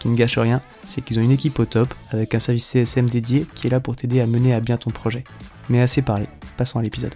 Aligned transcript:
Qui 0.00 0.08
ne 0.08 0.16
gâche 0.16 0.38
rien, 0.38 0.60
c'est 0.88 1.02
qu'ils 1.02 1.18
ont 1.18 1.22
une 1.22 1.32
équipe 1.32 1.58
au 1.58 1.64
top 1.64 1.92
avec 2.10 2.34
un 2.34 2.38
service 2.38 2.66
CSM 2.66 3.10
dédié 3.10 3.46
qui 3.54 3.66
est 3.66 3.70
là 3.70 3.80
pour 3.80 3.96
t'aider 3.96 4.20
à 4.20 4.26
mener 4.26 4.54
à 4.54 4.60
bien 4.60 4.76
ton 4.76 4.90
projet. 4.90 5.24
Mais 5.68 5.80
assez 5.80 6.02
parlé, 6.02 6.26
passons 6.56 6.78
à 6.78 6.82
l'épisode. 6.82 7.14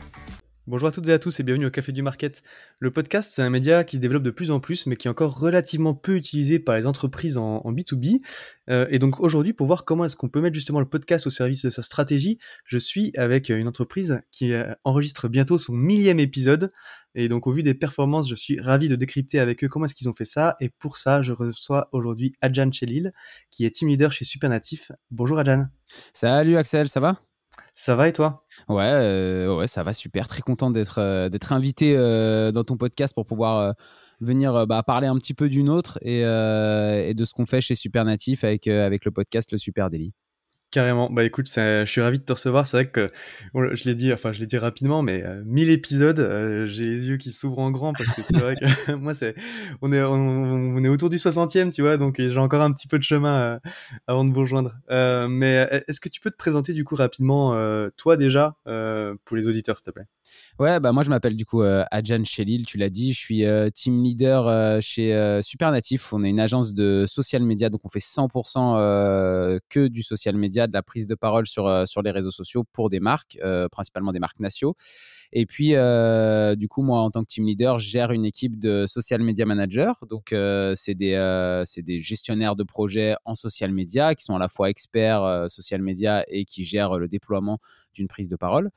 Bonjour 0.72 0.88
à 0.88 0.90
toutes 0.90 1.06
et 1.10 1.12
à 1.12 1.18
tous 1.18 1.38
et 1.38 1.42
bienvenue 1.42 1.66
au 1.66 1.70
Café 1.70 1.92
du 1.92 2.00
Market. 2.00 2.42
Le 2.78 2.90
podcast, 2.90 3.30
c'est 3.30 3.42
un 3.42 3.50
média 3.50 3.84
qui 3.84 3.96
se 3.96 4.00
développe 4.00 4.22
de 4.22 4.30
plus 4.30 4.50
en 4.50 4.58
plus, 4.58 4.86
mais 4.86 4.96
qui 4.96 5.06
est 5.06 5.10
encore 5.10 5.38
relativement 5.38 5.94
peu 5.94 6.16
utilisé 6.16 6.58
par 6.58 6.76
les 6.76 6.86
entreprises 6.86 7.36
en, 7.36 7.60
B2B. 7.60 8.22
Euh, 8.70 8.86
et 8.88 8.98
donc 8.98 9.20
aujourd'hui, 9.20 9.52
pour 9.52 9.66
voir 9.66 9.84
comment 9.84 10.06
est-ce 10.06 10.16
qu'on 10.16 10.30
peut 10.30 10.40
mettre 10.40 10.54
justement 10.54 10.80
le 10.80 10.88
podcast 10.88 11.26
au 11.26 11.30
service 11.30 11.62
de 11.66 11.68
sa 11.68 11.82
stratégie, 11.82 12.38
je 12.64 12.78
suis 12.78 13.12
avec 13.18 13.50
une 13.50 13.68
entreprise 13.68 14.22
qui 14.30 14.54
euh, 14.54 14.72
enregistre 14.82 15.28
bientôt 15.28 15.58
son 15.58 15.74
millième 15.74 16.18
épisode. 16.18 16.72
Et 17.14 17.28
donc 17.28 17.46
au 17.46 17.52
vu 17.52 17.62
des 17.62 17.74
performances, 17.74 18.26
je 18.30 18.34
suis 18.34 18.58
ravi 18.58 18.88
de 18.88 18.96
décrypter 18.96 19.40
avec 19.40 19.62
eux 19.64 19.68
comment 19.68 19.84
est-ce 19.84 19.94
qu'ils 19.94 20.08
ont 20.08 20.14
fait 20.14 20.24
ça. 20.24 20.56
Et 20.62 20.70
pour 20.70 20.96
ça, 20.96 21.20
je 21.20 21.34
reçois 21.34 21.90
aujourd'hui 21.92 22.32
Adjan 22.40 22.72
Chelil, 22.72 23.12
qui 23.50 23.66
est 23.66 23.76
team 23.76 23.88
leader 23.88 24.10
chez 24.10 24.24
Supernatif. 24.24 24.90
Bonjour 25.10 25.38
Adjan. 25.38 25.66
Salut 26.14 26.56
Axel, 26.56 26.88
ça 26.88 27.00
va? 27.00 27.20
Ça 27.74 27.96
va 27.96 28.08
et 28.08 28.12
toi? 28.12 28.44
Ouais, 28.68 28.84
euh, 28.84 29.56
ouais, 29.56 29.66
ça 29.66 29.82
va 29.82 29.92
super. 29.92 30.28
Très 30.28 30.42
content 30.42 30.70
d'être 30.70 30.98
euh, 30.98 31.28
invité 31.50 31.94
euh, 31.96 32.52
dans 32.52 32.64
ton 32.64 32.76
podcast 32.76 33.14
pour 33.14 33.26
pouvoir 33.26 33.74
venir 34.20 34.66
bah, 34.66 34.82
parler 34.82 35.06
un 35.06 35.16
petit 35.16 35.34
peu 35.34 35.48
d'une 35.48 35.68
autre 35.68 35.98
et, 36.02 36.20
et, 36.20 37.14
de 37.14 37.24
ce 37.24 37.32
qu'on 37.32 37.46
fait 37.46 37.60
chez 37.60 37.74
Supernatif 37.74 38.44
avec, 38.44 38.68
avec 38.68 39.04
le 39.04 39.10
podcast 39.10 39.50
Le 39.52 39.58
Super 39.58 39.90
Daily. 39.90 40.12
Carrément. 40.72 41.10
Bah 41.10 41.22
écoute, 41.22 41.48
je 41.54 41.84
suis 41.86 42.00
ravi 42.00 42.18
de 42.18 42.24
te 42.24 42.32
recevoir. 42.32 42.66
C'est 42.66 42.78
vrai 42.78 42.88
que 42.88 43.08
je 43.54 43.84
l'ai 43.84 43.94
dit, 43.94 44.10
enfin 44.10 44.32
je 44.32 44.40
l'ai 44.40 44.46
dit 44.46 44.56
rapidement, 44.56 45.02
mais 45.02 45.22
1000 45.44 45.68
euh, 45.68 45.72
épisodes, 45.72 46.18
euh, 46.18 46.66
j'ai 46.66 46.86
les 46.86 47.08
yeux 47.08 47.16
qui 47.18 47.30
s'ouvrent 47.30 47.58
en 47.58 47.70
grand 47.70 47.92
parce 47.92 48.14
que 48.14 48.22
c'est 48.24 48.38
vrai 48.38 48.56
que 48.56 48.92
moi 48.94 49.12
c'est, 49.12 49.34
on 49.82 49.92
est, 49.92 50.00
on, 50.02 50.82
est 50.82 50.88
autour 50.88 51.10
du 51.10 51.18
60e, 51.18 51.72
tu 51.72 51.82
vois, 51.82 51.98
donc 51.98 52.16
j'ai 52.16 52.38
encore 52.38 52.62
un 52.62 52.72
petit 52.72 52.88
peu 52.88 52.96
de 52.96 53.02
chemin 53.02 53.38
euh, 53.42 53.58
avant 54.06 54.24
de 54.24 54.32
vous 54.32 54.40
rejoindre. 54.40 54.74
mais 54.88 55.68
est-ce 55.88 56.00
que 56.00 56.08
tu 56.08 56.22
peux 56.22 56.30
te 56.30 56.38
présenter 56.38 56.72
du 56.72 56.84
coup 56.84 56.94
rapidement, 56.94 57.54
toi 57.98 58.16
déjà, 58.16 58.56
pour 58.64 59.36
les 59.36 59.48
auditeurs, 59.48 59.76
s'il 59.76 59.84
te 59.84 59.90
plaît? 59.90 60.06
Ouais, 60.58 60.80
bah 60.80 60.92
moi 60.92 61.02
je 61.02 61.10
m'appelle 61.10 61.36
du 61.36 61.44
coup 61.44 61.62
Adjan 61.62 62.24
Chelil, 62.24 62.64
tu 62.64 62.78
l'as 62.78 62.88
dit, 62.88 63.12
je 63.12 63.18
suis 63.18 63.44
team 63.74 64.02
leader 64.02 64.80
chez 64.80 65.40
Supernatif. 65.42 66.14
On 66.14 66.24
est 66.24 66.30
une 66.30 66.40
agence 66.40 66.72
de 66.72 67.04
social 67.06 67.42
media, 67.42 67.68
donc 67.68 67.82
on 67.84 67.90
fait 67.90 67.98
100% 67.98 69.58
que 69.68 69.88
du 69.88 70.02
social 70.02 70.36
media 70.36 70.61
de 70.66 70.72
la 70.72 70.82
prise 70.82 71.06
de 71.06 71.14
parole 71.14 71.46
sur, 71.46 71.66
euh, 71.66 71.86
sur 71.86 72.02
les 72.02 72.10
réseaux 72.10 72.30
sociaux 72.30 72.64
pour 72.72 72.90
des 72.90 73.00
marques, 73.00 73.38
euh, 73.42 73.68
principalement 73.68 74.12
des 74.12 74.18
marques 74.18 74.40
nationaux. 74.40 74.74
Et 75.32 75.46
puis, 75.46 75.74
euh, 75.74 76.54
du 76.54 76.68
coup, 76.68 76.82
moi, 76.82 77.00
en 77.00 77.10
tant 77.10 77.22
que 77.22 77.28
team 77.28 77.46
leader, 77.46 77.78
je 77.78 77.88
gère 77.88 78.12
une 78.12 78.24
équipe 78.24 78.58
de 78.58 78.86
social 78.86 79.22
media 79.22 79.46
managers. 79.46 79.92
Donc, 80.08 80.34
c'est 80.74 80.94
des, 80.94 81.64
des 81.78 81.98
gestionnaires 82.00 82.54
de 82.54 82.64
projets 82.64 83.14
en 83.24 83.34
social 83.34 83.72
media 83.72 84.14
qui 84.14 84.24
sont 84.24 84.36
à 84.36 84.38
la 84.38 84.48
fois 84.48 84.68
experts 84.68 85.46
social 85.48 85.80
media 85.80 86.24
et 86.28 86.44
qui 86.44 86.64
gèrent 86.64 86.98
le 86.98 87.08
déploiement 87.08 87.58
d'une 87.94 88.08
prise 88.08 88.28
de 88.28 88.36
parole. 88.36 88.70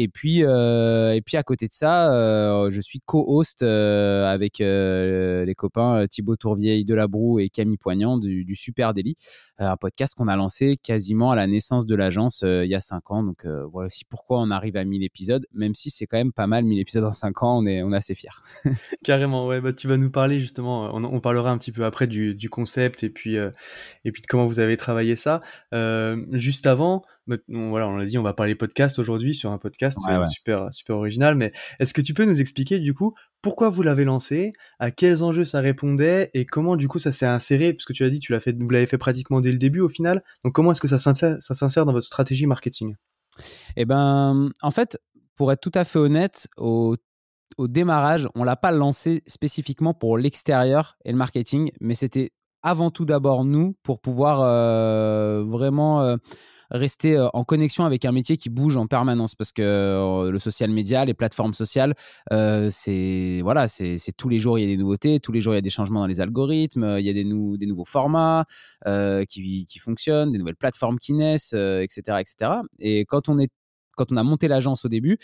Et 0.00 0.06
puis, 0.06 0.44
euh, 0.44 1.10
et 1.10 1.20
puis 1.20 1.36
à 1.36 1.42
côté 1.42 1.66
de 1.66 1.72
ça, 1.72 2.14
euh, 2.14 2.70
je 2.70 2.80
suis 2.80 3.00
co-host 3.04 3.64
euh, 3.64 4.32
avec 4.32 4.58
les 4.60 5.54
copains 5.56 6.06
Thibaut 6.06 6.36
Tourvieille 6.36 6.84
de 6.84 6.94
la 6.94 7.08
Broue 7.08 7.40
et 7.40 7.48
Camille 7.48 7.78
Poignant 7.78 8.16
du, 8.16 8.54
Super 8.54 8.94
Daily, 8.94 9.16
un 9.58 9.76
podcast 9.76 10.14
qu'on 10.16 10.28
a 10.28 10.36
lancé 10.36 10.76
quasiment 10.76 11.32
à 11.32 11.36
la 11.36 11.48
naissance 11.48 11.84
de 11.84 11.96
l'agence 11.96 12.44
il 12.46 12.68
y 12.68 12.76
a 12.76 12.80
cinq 12.80 13.10
ans. 13.10 13.24
Donc 13.24 13.44
voilà 13.44 13.86
aussi 13.86 14.04
pourquoi 14.04 14.38
on 14.40 14.52
arrive 14.52 14.76
à 14.76 14.84
1000 14.84 15.02
épisodes, 15.02 15.44
même 15.52 15.74
si 15.74 15.90
c'est 15.90 16.06
quand 16.06 16.16
même 16.16 16.32
pas 16.32 16.46
mal 16.46 16.64
1000 16.64 16.78
épisodes 16.78 17.02
en 17.02 17.10
cinq 17.10 17.42
ans, 17.42 17.58
on 17.58 17.66
est, 17.66 17.82
on 17.82 17.92
est 17.92 17.96
assez 17.96 18.14
fiers. 18.14 18.28
Carrément, 19.02 19.48
ouais, 19.48 19.60
bah, 19.60 19.72
tu 19.72 19.88
vas 19.88 19.96
nous 19.96 20.12
parler 20.12 20.38
justement, 20.38 20.94
on, 20.94 21.20
parlera 21.20 21.50
un 21.50 21.58
petit 21.58 21.72
peu 21.72 21.84
après 21.84 22.06
du, 22.06 22.36
du 22.36 22.48
concept 22.48 23.02
et 23.02 23.10
puis, 23.10 23.34
et 23.34 24.12
puis 24.12 24.22
de 24.22 24.26
comment 24.28 24.46
vous 24.46 24.60
avez 24.60 24.76
travaillé 24.76 25.16
ça. 25.16 25.40
juste 26.30 26.68
avant, 26.68 27.02
voilà, 27.48 27.88
on 27.88 27.96
l'a 27.96 28.04
dit, 28.04 28.18
on 28.18 28.22
va 28.22 28.32
parler 28.32 28.54
podcast 28.54 28.98
aujourd'hui 28.98 29.34
sur 29.34 29.50
un 29.50 29.58
podcast, 29.58 29.98
c'est 30.04 30.24
super, 30.26 30.68
super 30.72 30.96
original. 30.96 31.34
Mais 31.34 31.52
est-ce 31.78 31.94
que 31.94 32.00
tu 32.00 32.14
peux 32.14 32.24
nous 32.24 32.40
expliquer 32.40 32.78
du 32.78 32.94
coup 32.94 33.14
pourquoi 33.42 33.68
vous 33.68 33.82
l'avez 33.82 34.04
lancé, 34.04 34.52
à 34.78 34.90
quels 34.90 35.22
enjeux 35.22 35.44
ça 35.44 35.60
répondait 35.60 36.30
et 36.34 36.44
comment 36.44 36.76
du 36.76 36.88
coup 36.88 36.98
ça 36.98 37.12
s'est 37.12 37.26
inséré 37.26 37.72
Parce 37.72 37.84
que 37.84 37.92
tu 37.92 38.02
l'as 38.02 38.10
dit, 38.10 38.18
tu 38.18 38.32
l'as 38.32 38.40
fait, 38.40 38.56
vous 38.58 38.70
l'avez 38.70 38.86
fait 38.86 38.98
pratiquement 38.98 39.40
dès 39.40 39.52
le 39.52 39.58
début 39.58 39.80
au 39.80 39.88
final. 39.88 40.24
Donc 40.44 40.54
comment 40.54 40.72
est-ce 40.72 40.80
que 40.80 40.88
ça 40.88 40.98
s'insère, 40.98 41.36
ça 41.40 41.54
s'insère 41.54 41.86
dans 41.86 41.92
votre 41.92 42.06
stratégie 42.06 42.46
marketing? 42.46 42.96
Eh 43.76 43.84
ben, 43.84 44.50
en 44.62 44.70
fait, 44.70 44.98
pour 45.36 45.52
être 45.52 45.60
tout 45.60 45.72
à 45.74 45.84
fait 45.84 45.98
honnête, 45.98 46.48
au 46.56 46.96
au 47.56 47.66
démarrage, 47.66 48.28
on 48.34 48.44
l'a 48.44 48.56
pas 48.56 48.70
lancé 48.70 49.22
spécifiquement 49.26 49.94
pour 49.94 50.18
l'extérieur 50.18 50.96
et 51.04 51.10
le 51.10 51.16
marketing, 51.16 51.70
mais 51.80 51.94
c'était 51.94 52.30
avant 52.62 52.90
tout 52.90 53.04
d'abord 53.04 53.44
nous 53.44 53.76
pour 53.82 54.00
pouvoir 54.00 54.40
euh, 54.42 55.44
vraiment 55.46 56.00
euh, 56.02 56.16
rester 56.70 57.16
euh, 57.16 57.28
en 57.32 57.44
connexion 57.44 57.84
avec 57.84 58.04
un 58.04 58.12
métier 58.12 58.36
qui 58.36 58.50
bouge 58.50 58.76
en 58.76 58.86
permanence 58.86 59.34
parce 59.34 59.52
que 59.52 59.62
euh, 59.62 60.30
le 60.30 60.38
social 60.38 60.70
media, 60.70 61.04
les 61.04 61.14
plateformes 61.14 61.54
sociales, 61.54 61.94
euh, 62.32 62.68
c'est 62.70 63.40
voilà, 63.42 63.68
c'est 63.68 63.98
tous 64.16 64.28
les 64.28 64.38
jours 64.38 64.58
il 64.58 64.62
y 64.62 64.64
a 64.64 64.68
des 64.68 64.76
nouveautés, 64.76 65.20
tous 65.20 65.32
les 65.32 65.40
jours 65.40 65.54
il 65.54 65.56
y 65.56 65.58
a 65.58 65.62
des 65.62 65.70
changements 65.70 66.00
dans 66.00 66.06
les 66.06 66.20
algorithmes, 66.20 66.96
il 66.98 67.04
y 67.04 67.10
a 67.10 67.12
des, 67.12 67.24
des 67.24 67.66
nouveaux 67.66 67.84
formats 67.84 68.44
qui, 69.28 69.66
qui, 69.66 69.78
fonctionnent, 69.78 70.32
des 70.32 70.38
nouvelles 70.38 70.56
plateformes 70.56 70.98
qui 70.98 71.14
naissent, 71.14 71.52
etc., 71.52 72.18
etc. 72.20 72.52
Et 72.78 73.04
quand 73.04 73.28
on 73.28 73.38
est 73.38 73.50
quand 73.96 74.12
on 74.12 74.16
a 74.16 74.22
monté 74.22 74.46
l'agence 74.46 74.84
au 74.84 74.88
début, 74.88 75.18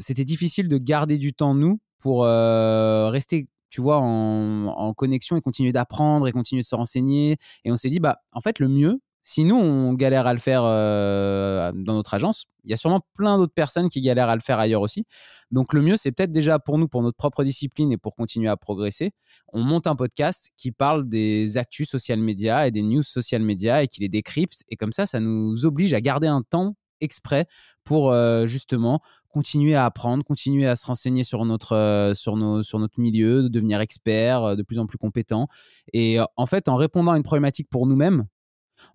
c'était 0.00 0.24
difficile 0.24 0.68
de 0.68 0.78
garder 0.78 1.18
du 1.18 1.32
temps 1.32 1.54
nous 1.54 1.80
pour 1.98 2.24
rester 2.24 3.48
tu 3.70 3.80
vois, 3.80 3.98
en, 3.98 4.66
en, 4.66 4.94
connexion 4.94 5.36
et 5.36 5.40
continuer 5.40 5.72
d'apprendre 5.72 6.28
et 6.28 6.32
continuer 6.32 6.62
de 6.62 6.66
se 6.66 6.76
renseigner. 6.76 7.38
Et 7.64 7.72
on 7.72 7.76
s'est 7.76 7.88
dit, 7.88 7.98
bah, 7.98 8.18
en 8.30 8.40
fait, 8.40 8.60
le 8.60 8.68
mieux, 8.68 9.00
si 9.26 9.44
nous, 9.44 9.56
on 9.56 9.94
galère 9.94 10.26
à 10.26 10.34
le 10.34 10.38
faire 10.38 10.64
euh, 10.64 11.72
dans 11.74 11.94
notre 11.94 12.12
agence, 12.12 12.44
il 12.62 12.70
y 12.70 12.74
a 12.74 12.76
sûrement 12.76 13.00
plein 13.14 13.38
d'autres 13.38 13.54
personnes 13.54 13.88
qui 13.88 14.02
galèrent 14.02 14.28
à 14.28 14.34
le 14.34 14.42
faire 14.42 14.58
ailleurs 14.58 14.82
aussi. 14.82 15.06
Donc 15.50 15.72
le 15.72 15.80
mieux, 15.80 15.96
c'est 15.96 16.12
peut-être 16.12 16.30
déjà 16.30 16.58
pour 16.58 16.76
nous, 16.76 16.88
pour 16.88 17.02
notre 17.02 17.16
propre 17.16 17.42
discipline 17.42 17.90
et 17.90 17.96
pour 17.96 18.16
continuer 18.16 18.50
à 18.50 18.58
progresser, 18.58 19.12
on 19.54 19.62
monte 19.62 19.86
un 19.86 19.96
podcast 19.96 20.50
qui 20.58 20.72
parle 20.72 21.08
des 21.08 21.56
actus 21.56 21.88
social 21.88 22.18
media 22.18 22.66
et 22.66 22.70
des 22.70 22.82
news 22.82 23.02
social 23.02 23.40
media 23.40 23.82
et 23.82 23.88
qui 23.88 24.02
les 24.02 24.10
décrypte. 24.10 24.62
Et 24.68 24.76
comme 24.76 24.92
ça, 24.92 25.06
ça 25.06 25.20
nous 25.20 25.64
oblige 25.64 25.94
à 25.94 26.02
garder 26.02 26.26
un 26.26 26.42
temps 26.42 26.76
exprès 27.00 27.46
pour 27.82 28.12
euh, 28.12 28.44
justement 28.44 29.00
continuer 29.30 29.74
à 29.74 29.86
apprendre, 29.86 30.22
continuer 30.22 30.66
à 30.66 30.76
se 30.76 30.84
renseigner 30.84 31.24
sur 31.24 31.46
notre, 31.46 31.74
euh, 31.74 32.12
sur 32.12 32.36
nos, 32.36 32.62
sur 32.62 32.78
notre 32.78 33.00
milieu, 33.00 33.42
de 33.42 33.48
devenir 33.48 33.80
expert, 33.80 34.54
de 34.54 34.62
plus 34.62 34.78
en 34.78 34.86
plus 34.86 34.98
compétent. 34.98 35.48
Et 35.94 36.18
en 36.36 36.44
fait, 36.44 36.68
en 36.68 36.76
répondant 36.76 37.12
à 37.12 37.16
une 37.16 37.22
problématique 37.22 37.70
pour 37.70 37.86
nous-mêmes, 37.86 38.26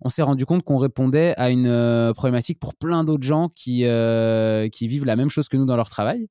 on 0.00 0.08
s'est 0.08 0.22
rendu 0.22 0.46
compte 0.46 0.62
qu'on 0.62 0.76
répondait 0.76 1.34
à 1.36 1.50
une 1.50 1.66
euh, 1.66 2.12
problématique 2.12 2.58
pour 2.58 2.74
plein 2.74 3.04
d'autres 3.04 3.26
gens 3.26 3.50
qui, 3.54 3.84
euh, 3.84 4.68
qui 4.68 4.88
vivent 4.88 5.04
la 5.04 5.16
même 5.16 5.30
chose 5.30 5.48
que 5.48 5.56
nous 5.56 5.66
dans 5.66 5.76
leur 5.76 5.88
travail. 5.88 6.28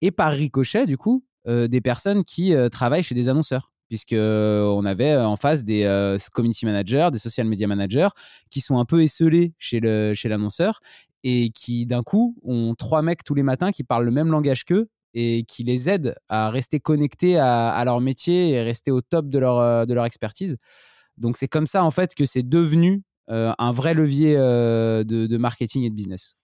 et 0.00 0.10
par 0.10 0.32
ricochet, 0.32 0.86
du 0.86 0.96
coup, 0.98 1.24
des 1.46 1.80
personnes 1.80 2.22
qui 2.22 2.54
travaillent 2.70 3.02
chez 3.02 3.16
des 3.16 3.28
annonceurs 3.28 3.72
puisque 3.88 4.14
on 4.14 4.84
avait 4.84 5.16
en 5.16 5.34
face 5.34 5.64
des 5.64 6.16
community 6.32 6.66
managers, 6.66 7.08
des 7.10 7.18
social 7.18 7.48
media 7.48 7.66
managers 7.66 8.08
qui 8.48 8.60
sont 8.60 8.78
un 8.78 8.84
peu 8.84 9.02
esselés 9.02 9.52
chez 9.58 9.80
le 9.80 10.14
chez 10.14 10.28
l'annonceur 10.28 10.78
et 11.24 11.50
qui 11.50 11.84
d'un 11.84 12.02
coup 12.02 12.36
ont 12.44 12.74
trois 12.76 13.02
mecs 13.02 13.24
tous 13.24 13.34
les 13.34 13.42
matins 13.42 13.72
qui 13.72 13.82
parlent 13.82 14.04
le 14.04 14.12
même 14.12 14.30
langage 14.30 14.64
qu'eux 14.64 14.88
et 15.14 15.44
qui 15.44 15.62
les 15.62 15.88
aident 15.88 16.14
à 16.28 16.50
rester 16.50 16.80
connectés 16.80 17.38
à, 17.38 17.82
leur 17.84 18.00
métier 18.00 18.50
et 18.50 18.62
rester 18.62 18.90
au 18.90 19.00
top 19.00 19.28
de 19.28 19.38
leur, 19.38 19.86
de 19.86 19.94
leur 19.94 20.04
expertise. 20.04 20.56
Donc 21.18 21.36
c'est 21.36 21.48
comme 21.48 21.66
ça 21.66 21.84
en 21.84 21.90
fait 21.90 22.14
que 22.14 22.26
c'est 22.26 22.42
devenu 22.42 23.02
un 23.28 23.72
vrai 23.72 23.94
levier 23.94 24.34
de, 24.36 25.36
marketing 25.38 25.84
et 25.84 25.90
de 25.90 25.94
business. 25.94 26.34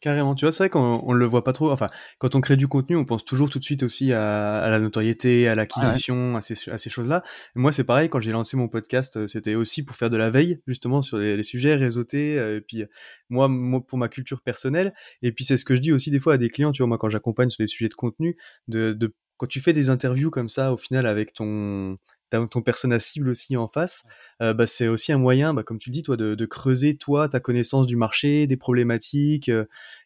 Carrément, 0.00 0.34
tu 0.34 0.46
vois, 0.46 0.52
c'est 0.52 0.62
vrai 0.62 0.70
qu'on 0.70 1.02
on 1.04 1.12
le 1.12 1.26
voit 1.26 1.44
pas 1.44 1.52
trop. 1.52 1.70
Enfin, 1.70 1.90
quand 2.18 2.34
on 2.34 2.40
crée 2.40 2.56
du 2.56 2.68
contenu, 2.68 2.96
on 2.96 3.04
pense 3.04 3.22
toujours 3.22 3.50
tout 3.50 3.58
de 3.58 3.64
suite 3.64 3.82
aussi 3.82 4.14
à, 4.14 4.66
la 4.70 4.80
notoriété, 4.80 5.46
à 5.46 5.54
l'acquisition, 5.54 6.38
à 6.38 6.40
ces, 6.40 6.70
à 6.70 6.78
ces 6.78 6.88
choses-là. 6.88 7.22
Moi, 7.54 7.70
c'est 7.70 7.84
pareil, 7.84 8.08
quand 8.08 8.18
j'ai 8.18 8.30
lancé 8.30 8.56
mon 8.56 8.66
podcast, 8.66 9.18
euh, 9.18 9.26
c'était 9.26 9.56
aussi 9.56 9.84
pour 9.84 9.96
faire 9.96 10.08
de 10.08 10.16
la 10.16 10.30
veille, 10.30 10.62
justement, 10.66 11.02
sur 11.02 11.18
les, 11.18 11.42
sujets 11.42 11.74
réseautés. 11.74 12.38
Euh, 12.38 12.56
et 12.56 12.60
puis, 12.62 12.84
moi, 13.28 13.48
moi, 13.48 13.84
pour 13.86 13.98
ma 13.98 14.08
culture 14.08 14.40
personnelle. 14.40 14.94
Et 15.20 15.32
puis, 15.32 15.44
c'est 15.44 15.58
ce 15.58 15.66
que 15.66 15.76
je 15.76 15.82
dis 15.82 15.92
aussi 15.92 16.10
des 16.10 16.18
fois 16.18 16.34
à 16.34 16.38
des 16.38 16.48
clients, 16.48 16.72
tu 16.72 16.82
vois, 16.82 16.88
moi, 16.88 16.96
quand 16.96 17.10
j'accompagne 17.10 17.50
sur 17.50 17.62
des 17.62 17.68
sujets 17.68 17.90
de 17.90 17.94
contenu, 17.94 18.38
de, 18.68 18.94
de 18.94 19.14
quand 19.36 19.48
tu 19.48 19.60
fais 19.60 19.74
des 19.74 19.90
interviews 19.90 20.30
comme 20.30 20.48
ça, 20.48 20.72
au 20.72 20.78
final, 20.78 21.06
avec 21.06 21.34
ton, 21.34 21.98
ton 22.30 22.62
persona 22.62 22.98
cible 23.00 23.28
aussi 23.28 23.56
en 23.56 23.68
face, 23.68 24.04
euh, 24.40 24.54
bah, 24.54 24.66
c'est 24.66 24.88
aussi 24.88 25.12
un 25.12 25.18
moyen, 25.18 25.54
bah, 25.54 25.62
comme 25.62 25.78
tu 25.78 25.90
dis, 25.90 26.02
toi, 26.02 26.16
de, 26.16 26.46
creuser 26.46 26.96
toi 26.96 27.28
ta 27.28 27.40
connaissance 27.40 27.86
du 27.86 27.96
marché, 27.96 28.46
des 28.46 28.56
problématiques, 28.56 29.50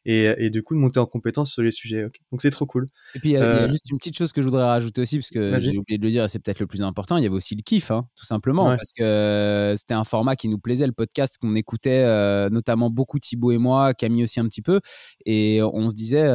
euh, 0.06 0.34
et, 0.38 0.50
du 0.50 0.62
coup 0.62 0.74
de 0.74 0.80
monter 0.80 1.00
en 1.00 1.06
compétence 1.06 1.52
sur 1.52 1.62
les 1.62 1.72
sujets. 1.72 2.02
Donc 2.30 2.40
c'est 2.42 2.50
trop 2.50 2.66
cool. 2.66 2.86
Et 3.14 3.20
puis 3.20 3.30
il 3.30 3.32
y, 3.32 3.36
a 3.36 3.42
euh, 3.42 3.68
juste 3.68 3.90
une 3.90 3.98
petite 3.98 4.16
chose 4.16 4.32
que 4.32 4.40
je 4.40 4.46
voudrais 4.46 4.64
rajouter 4.64 5.00
aussi, 5.00 5.18
parce 5.18 5.30
que 5.30 5.58
j'ai 5.58 5.76
oublié 5.76 5.98
de 5.98 6.02
le 6.02 6.10
dire, 6.10 6.24
et 6.24 6.28
c'est 6.28 6.38
peut-être 6.38 6.60
le 6.60 6.66
plus 6.66 6.82
important. 6.82 7.16
Il 7.16 7.22
y 7.22 7.26
avait 7.26 7.34
aussi 7.34 7.54
le 7.54 7.62
kiff, 7.62 7.90
hein, 7.90 8.06
tout 8.16 8.26
simplement, 8.26 8.64
parce 8.64 8.92
que 8.92 9.74
c'était 9.76 9.94
un 9.94 10.04
format 10.04 10.36
qui 10.36 10.48
nous 10.48 10.58
plaisait, 10.58 10.86
le 10.86 10.92
podcast 10.92 11.38
qu'on 11.40 11.54
écoutait, 11.54 12.04
notamment 12.50 12.90
beaucoup 12.90 13.18
Thibaut 13.18 13.52
et 13.52 13.58
moi, 13.58 13.94
Camille 13.94 14.24
aussi 14.24 14.40
un 14.40 14.48
petit 14.48 14.62
peu, 14.62 14.80
et 15.24 15.60
on 15.62 15.88
se 15.88 15.94
disait, 15.94 16.28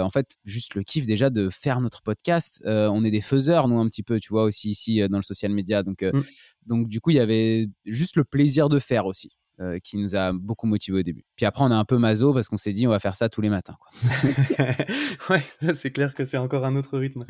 en 0.00 0.10
fait, 0.10 0.36
juste 0.44 0.74
le 0.74 0.82
kiff 0.82 1.06
déjà 1.06 1.30
de 1.30 1.48
faire 1.50 1.80
notre 1.80 2.02
podcast. 2.02 2.62
on 2.64 3.04
est 3.04 3.10
des 3.10 3.20
faiseurs, 3.20 3.68
nous 3.68 3.78
un 3.78 3.88
petit 3.88 4.02
peu, 4.02 4.20
tu 4.20 4.30
vois, 4.30 4.44
aussi 4.44 4.70
ici 4.70 5.00
dans 5.08 5.18
le 5.18 5.22
social 5.22 5.52
media. 5.52 5.82
Donc 5.82 6.02
mmh. 6.02 6.20
Donc, 6.66 6.88
du 6.88 7.00
coup, 7.00 7.10
il 7.10 7.16
y 7.16 7.20
avait 7.20 7.68
juste 7.84 8.16
le 8.16 8.24
plaisir 8.24 8.68
de 8.68 8.78
faire 8.78 9.06
aussi. 9.06 9.30
Euh, 9.58 9.78
qui 9.78 9.96
nous 9.96 10.14
a 10.14 10.34
beaucoup 10.34 10.66
motivé 10.66 10.98
au 10.98 11.02
début. 11.02 11.24
Puis 11.34 11.46
après, 11.46 11.64
on 11.64 11.70
a 11.70 11.76
un 11.76 11.86
peu 11.86 11.96
maso 11.96 12.34
parce 12.34 12.50
qu'on 12.50 12.58
s'est 12.58 12.74
dit 12.74 12.86
on 12.86 12.90
va 12.90 12.98
faire 12.98 13.16
ça 13.16 13.30
tous 13.30 13.40
les 13.40 13.48
matins. 13.48 13.76
ouais, 15.30 15.42
c'est 15.72 15.90
clair 15.90 16.12
que 16.12 16.26
c'est 16.26 16.36
encore 16.36 16.66
un 16.66 16.76
autre 16.76 16.98
rythme. 16.98 17.24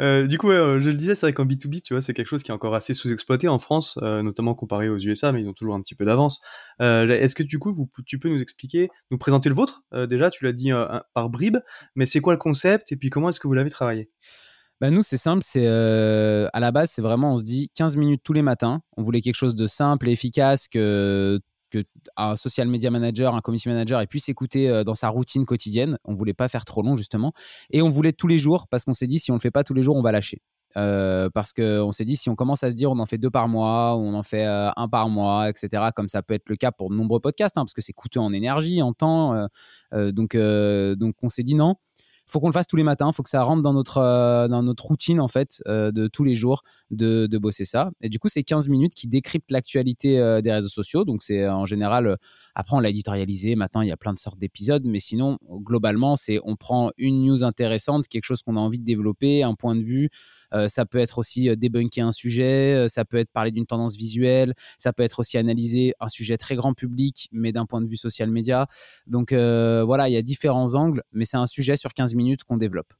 Euh, 0.00 0.26
du 0.26 0.38
coup, 0.38 0.50
je 0.50 0.88
le 0.88 0.94
disais, 0.94 1.14
c'est 1.14 1.26
vrai 1.26 1.32
qu'en 1.32 1.46
B2B, 1.46 1.82
tu 1.82 1.94
vois, 1.94 2.02
c'est 2.02 2.14
quelque 2.14 2.26
chose 2.26 2.42
qui 2.42 2.50
est 2.50 2.54
encore 2.54 2.74
assez 2.74 2.94
sous-exploité 2.94 3.46
en 3.46 3.60
France, 3.60 3.96
euh, 4.02 4.24
notamment 4.24 4.56
comparé 4.56 4.88
aux 4.88 4.98
USA, 4.98 5.30
mais 5.30 5.40
ils 5.40 5.48
ont 5.48 5.52
toujours 5.52 5.76
un 5.76 5.80
petit 5.80 5.94
peu 5.94 6.04
d'avance. 6.04 6.40
Est-ce 6.80 7.36
que 7.36 7.44
du 7.44 7.60
coup, 7.60 7.88
tu 8.04 8.18
peux 8.18 8.28
nous 8.28 8.42
expliquer, 8.42 8.88
nous 9.12 9.18
présenter 9.18 9.48
le 9.48 9.54
vôtre? 9.54 9.84
Déjà, 10.08 10.30
tu 10.30 10.44
l'as 10.44 10.52
dit 10.52 10.72
par 11.14 11.30
bribes, 11.30 11.58
mais 11.94 12.06
c'est 12.06 12.20
quoi 12.20 12.32
le 12.32 12.40
concept 12.40 12.90
et 12.90 12.96
puis 12.96 13.08
comment 13.08 13.28
est-ce 13.28 13.38
que 13.38 13.46
vous 13.46 13.54
l'avez 13.54 13.70
travaillé? 13.70 14.10
Bah 14.80 14.90
nous, 14.90 15.02
c'est 15.02 15.16
simple. 15.16 15.42
C'est 15.44 15.66
euh, 15.66 16.48
à 16.52 16.60
la 16.60 16.70
base, 16.70 16.90
c'est 16.90 17.02
vraiment, 17.02 17.32
on 17.32 17.36
se 17.36 17.42
dit 17.42 17.70
15 17.74 17.96
minutes 17.96 18.22
tous 18.22 18.32
les 18.32 18.42
matins. 18.42 18.80
On 18.96 19.02
voulait 19.02 19.20
quelque 19.20 19.34
chose 19.34 19.56
de 19.56 19.66
simple 19.66 20.08
et 20.08 20.12
efficace 20.12 20.68
que 20.68 21.40
que 21.70 21.84
un 22.16 22.36
social 22.36 22.68
media 22.68 22.90
manager, 22.90 23.34
un 23.34 23.40
community 23.40 23.68
manager, 23.68 24.06
puisse 24.06 24.28
écouter 24.28 24.68
euh, 24.68 24.84
dans 24.84 24.94
sa 24.94 25.08
routine 25.08 25.46
quotidienne. 25.46 25.98
On 26.04 26.14
voulait 26.14 26.34
pas 26.34 26.48
faire 26.48 26.64
trop 26.64 26.82
long 26.82 26.96
justement, 26.96 27.32
et 27.70 27.82
on 27.82 27.88
voulait 27.88 28.12
tous 28.12 28.26
les 28.26 28.38
jours 28.38 28.68
parce 28.68 28.84
qu'on 28.84 28.94
s'est 28.94 29.06
dit 29.06 29.18
si 29.18 29.30
on 29.30 29.34
le 29.34 29.40
fait 29.40 29.50
pas 29.50 29.64
tous 29.64 29.74
les 29.74 29.82
jours, 29.82 29.96
on 29.96 30.02
va 30.02 30.12
lâcher. 30.12 30.40
Euh, 30.76 31.30
parce 31.32 31.54
qu'on 31.54 31.92
s'est 31.92 32.04
dit 32.04 32.16
si 32.16 32.28
on 32.28 32.34
commence 32.34 32.62
à 32.62 32.68
se 32.68 32.74
dire 32.74 32.90
on 32.90 32.98
en 32.98 33.06
fait 33.06 33.16
deux 33.16 33.30
par 33.30 33.48
mois 33.48 33.96
on 33.96 34.12
en 34.12 34.22
fait 34.22 34.44
un 34.44 34.88
par 34.88 35.08
mois, 35.08 35.48
etc. 35.48 35.84
Comme 35.96 36.08
ça 36.08 36.22
peut 36.22 36.34
être 36.34 36.48
le 36.50 36.56
cas 36.56 36.72
pour 36.72 36.90
de 36.90 36.94
nombreux 36.94 37.20
podcasts, 37.20 37.56
hein, 37.56 37.62
parce 37.62 37.72
que 37.72 37.80
c'est 37.80 37.94
coûteux 37.94 38.20
en 38.20 38.32
énergie, 38.32 38.82
en 38.82 38.92
temps. 38.92 39.48
donc, 39.92 40.36
donc 40.36 41.14
on 41.22 41.28
s'est 41.30 41.42
dit 41.42 41.54
non 41.54 41.76
faut 42.28 42.40
qu'on 42.40 42.48
le 42.48 42.52
fasse 42.52 42.66
tous 42.66 42.76
les 42.76 42.82
matins, 42.82 43.10
faut 43.12 43.22
que 43.22 43.30
ça 43.30 43.42
rentre 43.42 43.62
dans 43.62 43.72
notre, 43.72 43.98
euh, 43.98 44.48
dans 44.48 44.62
notre 44.62 44.84
routine 44.84 45.20
en 45.20 45.28
fait 45.28 45.62
euh, 45.66 45.90
de 45.90 46.08
tous 46.08 46.24
les 46.24 46.34
jours 46.34 46.62
de, 46.90 47.26
de, 47.26 47.38
bosser 47.38 47.64
ça. 47.64 47.90
Et 48.00 48.08
du 48.08 48.18
coup, 48.18 48.28
c'est 48.28 48.42
15 48.42 48.68
minutes 48.68 48.94
qui 48.94 49.08
décryptent 49.08 49.50
l'actualité 49.50 50.18
euh, 50.18 50.40
des 50.40 50.52
réseaux 50.52 50.68
sociaux. 50.68 51.04
Donc 51.04 51.22
c'est 51.22 51.48
en 51.48 51.64
général, 51.64 52.18
après 52.54 52.76
on 52.76 52.80
l'a 52.80 52.90
éditorialisé, 52.90 53.56
maintenant 53.56 53.80
il 53.80 53.88
y 53.88 53.92
a 53.92 53.96
plein 53.96 54.12
de 54.12 54.18
sortes 54.18 54.38
d'épisodes, 54.38 54.82
mais 54.84 55.00
sinon 55.00 55.38
globalement 55.48 56.16
c'est 56.16 56.38
on 56.44 56.56
prend 56.56 56.90
une 56.98 57.24
news 57.24 57.44
intéressante, 57.44 58.08
quelque 58.08 58.24
chose 58.24 58.42
qu'on 58.42 58.56
a 58.56 58.60
envie 58.60 58.78
de 58.78 58.84
développer, 58.84 59.42
un 59.42 59.54
point 59.54 59.74
de 59.74 59.82
vue. 59.82 60.10
ça 60.68 60.84
peut 60.84 60.98
être 60.98 61.18
aussi 61.18 61.56
débunker 61.56 62.06
un 62.06 62.12
sujet, 62.12 62.86
ça 62.88 63.04
peut 63.04 63.16
être 63.16 63.30
parler 63.30 63.50
d'une 63.50 63.66
tendance 63.66 63.96
visuelle, 63.96 64.54
ça 64.78 64.92
peut 64.92 65.02
être 65.02 65.20
aussi 65.20 65.38
analyser 65.38 65.94
un 66.00 66.08
sujet 66.08 66.36
très 66.36 66.56
grand 66.56 66.74
public, 66.74 67.28
mais 67.32 67.52
d'un 67.52 67.66
point 67.66 67.80
de 67.80 67.86
vue 67.86 67.96
social 67.96 68.30
média. 68.30 68.66
Donc 69.06 69.32
voilà, 69.32 70.08
il 70.08 70.12
y 70.12 70.16
a 70.16 70.22
différents 70.22 70.74
angles, 70.74 71.02
mais 71.12 71.24
c'est 71.24 71.36
un 71.36 71.46
sujet 71.46 71.76
sur 71.76 71.94
15 71.94 72.14
minutes 72.14 72.17
minutes 72.18 72.44
qu'on 72.44 72.58
développe. 72.58 72.92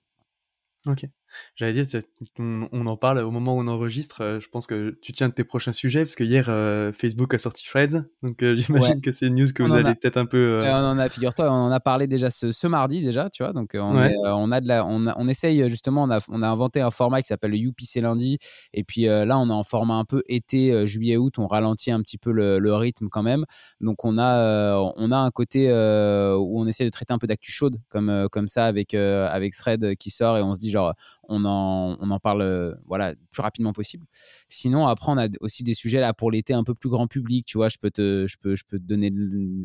J'allais 1.54 1.84
dire, 1.84 2.02
on, 2.38 2.86
en 2.86 2.96
parle 2.96 3.18
au 3.18 3.30
moment 3.30 3.56
où 3.56 3.60
on 3.60 3.66
enregistre. 3.66 4.22
Euh, 4.22 4.40
je 4.40 4.48
pense 4.48 4.66
que 4.66 4.96
tu 5.02 5.12
tiens 5.12 5.28
de 5.28 5.34
tes 5.34 5.44
prochains 5.44 5.72
sujets 5.72 6.00
parce 6.00 6.14
que 6.14 6.24
hier 6.24 6.46
euh, 6.48 6.92
Facebook 6.92 7.34
a 7.34 7.38
sorti 7.38 7.64
Threads, 7.66 8.04
donc 8.22 8.42
euh, 8.42 8.56
j'imagine 8.92 9.00
que 9.00 9.12
c'est 9.12 9.26
une 9.26 9.34
news 9.34 9.52
que 9.54 9.62
vous 9.62 9.74
allez 9.74 9.94
peut-être 9.94 10.16
un 10.16 10.26
peu. 10.26 10.62
on 10.64 10.68
en 10.68 10.98
a, 10.98 11.08
figure-toi, 11.08 11.50
on 11.50 11.66
en 11.66 11.70
a 11.70 11.80
parlé 11.80 12.06
déjà 12.06 12.30
ce, 12.30 12.66
mardi 12.66 13.02
déjà, 13.02 13.30
tu 13.30 13.42
vois. 13.42 13.52
Donc 13.52 13.70
on, 13.74 13.96
on 13.96 14.52
a 14.52 14.60
de 14.60 14.68
la, 14.68 14.84
on, 14.86 15.06
on, 15.06 15.28
essaye 15.28 15.68
justement, 15.68 16.04
on 16.04 16.10
a, 16.10 16.20
on 16.28 16.42
a 16.42 16.48
inventé 16.48 16.80
un 16.80 16.90
format 16.90 17.22
qui 17.22 17.28
s'appelle 17.28 17.52
le 17.52 17.58
UPC 17.58 18.00
lundi, 18.00 18.38
et 18.72 18.84
puis 18.84 19.04
là 19.04 19.38
on 19.38 19.48
est 19.48 19.52
en 19.52 19.64
format 19.64 19.94
un 19.94 20.04
peu 20.04 20.22
été, 20.28 20.86
juillet, 20.86 21.16
août, 21.16 21.38
on 21.38 21.46
ralentit 21.46 21.90
un 21.90 22.00
petit 22.02 22.18
peu 22.18 22.32
le, 22.32 22.74
rythme 22.78 23.08
quand 23.08 23.22
même. 23.22 23.44
Donc 23.80 24.04
on 24.04 24.18
a, 24.18 24.76
on 24.96 25.10
a 25.10 25.16
un 25.16 25.30
côté 25.30 25.68
où 25.68 26.60
on 26.60 26.66
essaie 26.66 26.84
de 26.84 26.90
traiter 26.90 27.12
un 27.12 27.18
peu 27.18 27.26
d'actu 27.26 27.50
chaude 27.50 27.80
comme, 27.88 28.28
comme 28.30 28.48
ça 28.48 28.66
avec 28.66 28.94
avec 28.94 29.54
Thread 29.54 29.96
qui 29.96 30.10
sort 30.10 30.36
et 30.36 30.42
on 30.42 30.54
se 30.54 30.60
dit 30.60 30.70
genre 30.70 30.94
on 31.28 31.44
en, 31.44 31.96
on 32.00 32.10
en 32.10 32.18
parle 32.18 32.42
euh, 32.42 32.74
voilà, 32.86 33.14
plus 33.30 33.42
rapidement 33.42 33.72
possible. 33.72 34.06
Sinon, 34.48 34.86
après, 34.86 35.12
on 35.12 35.18
a 35.18 35.28
aussi 35.40 35.62
des 35.62 35.74
sujets 35.74 36.00
là 36.00 36.14
pour 36.14 36.30
l'été 36.30 36.54
un 36.54 36.64
peu 36.64 36.74
plus 36.74 36.88
grand 36.88 37.06
public. 37.06 37.46
Tu 37.46 37.58
vois, 37.58 37.68
je 37.68 37.76
peux 37.78 37.90
te, 37.90 38.26
je 38.26 38.36
peux, 38.40 38.56
je 38.56 38.64
peux 38.66 38.78
te 38.78 38.84
donner 38.84 39.12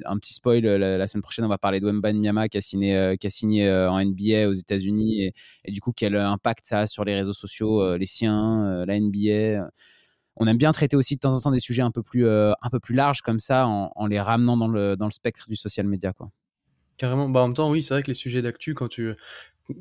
un 0.06 0.18
petit 0.18 0.34
spoil. 0.34 0.64
La, 0.64 1.08
semaine 1.08 1.22
prochaine, 1.22 1.46
on 1.46 1.50
va 1.50 1.58
parler 1.58 1.80
de 1.80 1.86
Wemban 1.86 2.48
qui 2.50 2.58
a 2.58 2.62
signé, 2.62 2.96
euh, 2.96 3.16
qui 3.16 3.28
a 3.28 3.30
signé 3.30 3.68
euh, 3.68 3.90
en 3.90 4.04
NBA 4.04 4.50
aux 4.50 4.54
États-Unis 4.54 5.32
et, 5.64 5.72
du 5.72 5.80
coup, 5.80 5.94
quel 5.96 6.16
impact 6.16 6.66
ça 6.66 6.82
a 6.82 6.88
sur 6.88 7.06
les 7.06 7.16
réseaux 7.16 7.34
sociaux, 7.34 7.98
les 7.98 8.06
siens, 8.06 8.86
la 8.86 9.00
NBA 9.00 9.70
on 10.36 10.48
aime 10.48 10.58
bien 10.58 10.72
traiter 10.72 10.96
aussi 10.96 11.14
de 11.14 11.20
temps 11.20 11.34
en 11.36 11.40
temps 11.40 11.52
des 11.52 11.60
sujets 11.60 11.84
un 11.84 11.92
peu 11.92 12.02
plus, 12.02 12.28
un 12.28 12.70
peu 12.72 12.80
plus 12.80 12.96
larges 12.96 13.22
comme 13.22 13.40
ça, 13.40 13.68
en, 13.68 14.08
les 14.08 14.20
ramenant 14.20 14.58
dans 14.58 14.68
le, 14.68 14.96
dans 14.98 15.06
le 15.06 15.12
spectre 15.12 15.48
du 15.48 15.56
social 15.56 15.86
media. 15.86 16.12
Quoi. 16.12 16.32
Carrément. 16.98 17.28
Bah, 17.30 17.42
en 17.42 17.48
même 17.48 17.56
temps, 17.56 17.70
oui, 17.70 17.82
c'est 17.82 17.94
vrai 17.94 18.04
que 18.04 18.08
les 18.08 18.16
sujets 18.16 18.42
d'actu, 18.42 18.74
quand 18.74 18.88
tu, 18.88 19.14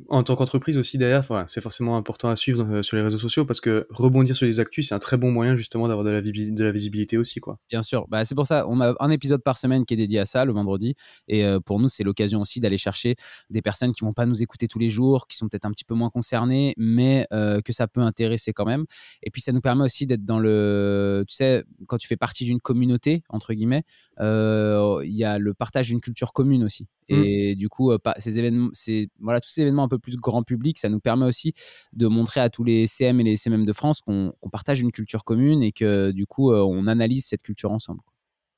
en 0.09 0.23
tant 0.23 0.37
qu'entreprise 0.37 0.79
aussi 0.79 0.97
derrière, 0.97 1.25
c'est 1.49 1.61
forcément 1.61 1.97
important 1.97 2.29
à 2.29 2.37
suivre 2.37 2.65
euh, 2.71 2.83
sur 2.83 2.97
les 2.97 3.03
réseaux 3.03 3.19
sociaux 3.19 3.45
parce 3.45 3.61
que 3.61 3.89
rebondir 3.91 4.37
sur 4.37 4.47
les 4.47 4.61
actus, 4.61 4.89
c'est 4.89 4.95
un 4.95 5.01
très 5.01 5.17
bon 5.17 5.33
moyen 5.33 5.57
justement 5.57 5.89
d'avoir 5.89 6.05
de 6.05 6.11
la, 6.11 6.23
de 6.23 6.65
la 6.65 6.71
visibilité 6.71 7.19
aussi. 7.19 7.41
Quoi. 7.41 7.59
Bien 7.69 7.83
sûr, 7.83 8.07
bah, 8.09 8.25
c'est 8.25 8.37
pour 8.37 8.47
ça, 8.47 8.67
on 8.69 8.81
a 8.81 8.95
un 9.01 9.11
épisode 9.11 9.43
par 9.43 9.57
semaine 9.57 9.85
qui 9.85 9.95
est 9.95 9.97
dédié 9.97 10.21
à 10.21 10.25
ça 10.25 10.45
le 10.45 10.53
vendredi 10.53 10.95
et 11.27 11.45
euh, 11.45 11.59
pour 11.59 11.81
nous 11.81 11.89
c'est 11.89 12.05
l'occasion 12.05 12.41
aussi 12.41 12.61
d'aller 12.61 12.79
chercher 12.79 13.17
des 13.51 13.61
personnes 13.61 13.93
qui 13.93 14.05
vont 14.05 14.13
pas 14.13 14.25
nous 14.25 14.41
écouter 14.41 14.69
tous 14.69 14.79
les 14.79 14.89
jours, 14.89 15.27
qui 15.27 15.37
sont 15.37 15.49
peut-être 15.49 15.65
un 15.65 15.73
petit 15.73 15.85
peu 15.85 15.95
moins 15.95 16.11
concernées, 16.11 16.75
mais 16.77 17.27
euh, 17.33 17.61
que 17.61 17.73
ça 17.73 17.89
peut 17.89 18.03
intéresser 18.03 18.53
quand 18.53 18.67
même. 18.67 18.85
Et 19.25 19.31
puis 19.31 19.43
ça 19.43 19.51
nous 19.51 19.61
permet 19.61 19.85
aussi 19.85 20.07
d'être 20.07 20.25
dans 20.25 20.39
le, 20.39 21.25
tu 21.27 21.35
sais, 21.35 21.65
quand 21.89 21.99
tu 21.99 22.07
fais 22.07 22.17
partie 22.17 22.45
d'une 22.45 22.61
communauté 22.61 23.25
entre 23.29 23.53
guillemets, 23.53 23.83
il 24.21 25.17
y 25.17 25.25
a 25.25 25.39
le 25.39 25.55
partage 25.55 25.89
d'une 25.89 26.01
culture 26.01 26.33
commune 26.33 26.63
aussi. 26.63 26.87
Mmh. 27.11 27.15
Et 27.25 27.55
du 27.57 27.69
coup, 27.69 27.93
ces 28.19 28.39
événements, 28.39 28.71
voilà 29.19 29.41
tous 29.41 29.49
ces 29.49 29.63
événements 29.63 29.72
un 29.79 29.89
peu 29.89 29.99
plus 29.99 30.17
grand 30.17 30.43
public, 30.43 30.79
ça 30.79 30.89
nous 30.89 31.01
permet 31.01 31.27
aussi 31.27 31.53
de 31.93 32.07
montrer 32.07 32.41
à 32.41 32.51
tous 32.51 32.65
les 32.65 32.87
CM 32.87 33.21
et 33.21 33.25
les 33.25 33.37
CMM 33.37 33.65
de 33.65 33.73
France 33.73 34.01
qu'on 34.01 34.33
partage 34.51 34.81
une 34.81 34.93
culture 34.93 35.25
commune 35.25 35.63
et 35.63 35.73
que 35.73 36.11
du 36.11 36.27
coup, 36.27 36.53
euh, 36.53 36.63
on 36.63 36.87
analyse 36.87 37.27
cette 37.27 37.43
culture 37.43 37.73
ensemble. 37.73 38.01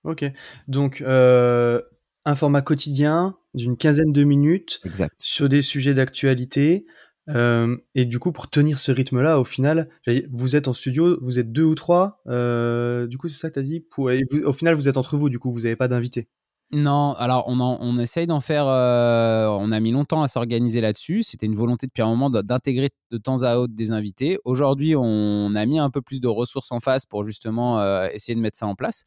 Ok, 0.05 0.25
donc 0.69 1.01
euh, 1.01 1.81
un 2.25 2.35
format 2.35 2.61
quotidien 2.61 3.37
d'une 3.55 3.77
quinzaine 3.77 4.13
de 4.13 4.25
minutes 4.25 4.83
sur 5.17 5.49
des 5.49 5.63
sujets 5.63 5.95
d'actualité. 5.95 6.87
Euh, 7.31 7.79
et 7.95 8.05
du 8.05 8.19
coup, 8.19 8.33
pour 8.33 8.51
tenir 8.51 8.79
ce 8.79 8.93
rythme-là, 8.93 9.41
au 9.41 9.45
final, 9.45 9.89
vous 10.31 10.57
êtes 10.57 10.69
en 10.69 10.75
studio, 10.75 11.19
vous 11.23 11.39
êtes 11.39 11.53
deux 11.53 11.65
ou 11.65 11.75
trois. 11.75 12.21
du 12.27 13.17
coup, 13.17 13.29
c'est 13.29 13.39
ça 13.39 13.49
que 13.49 13.55
tu 13.55 13.61
as 13.61 13.63
dit? 13.63 13.81
Pour, 13.81 14.11
Au 14.45 14.53
final, 14.53 14.75
vous 14.75 14.89
êtes 14.89 14.99
entre 14.99 15.17
vous, 15.17 15.31
du 15.31 15.39
coup, 15.39 15.51
vous 15.51 15.61
n'avez 15.61 15.77
pas 15.77 15.89
d'invité? 15.89 16.29
Non, 16.75 17.13
alors 17.13 17.45
on, 17.47 17.99
essaye 17.99 18.27
d'en 18.27 18.41
faire. 18.41 18.67
Euh, 18.67 19.47
on 19.47 19.71
a 19.71 19.79
mis 19.79 19.93
longtemps 19.93 20.23
à 20.25 20.29
s'organiser 20.29 20.81
là-dessus. 20.81 21.23
C'était 21.23 21.47
une 21.47 21.55
volonté 21.55 21.87
depuis 21.87 22.03
un 22.03 22.09
moment 22.09 22.31
d'intégrer 22.31 22.91
de 23.13 23.17
temps 23.17 23.45
à 23.45 23.59
autre 23.59 23.73
des 23.75 23.93
invités. 23.93 24.39
Aujourd'hui, 24.45 24.97
on 24.97 25.55
a 25.55 25.67
mis 25.67 25.79
un 25.79 25.89
peu 25.89 26.03
plus 26.03 26.21
de 26.21 26.27
ressources 26.27 26.73
en 26.73 26.81
face 26.81 27.07
pour 27.07 27.23
justement 27.23 27.79
euh, 27.79 28.09
essayer 28.13 28.35
de 28.35 28.41
mettre 28.41 28.59
ça 28.59 28.67
en 28.67 28.75
place. 28.75 29.05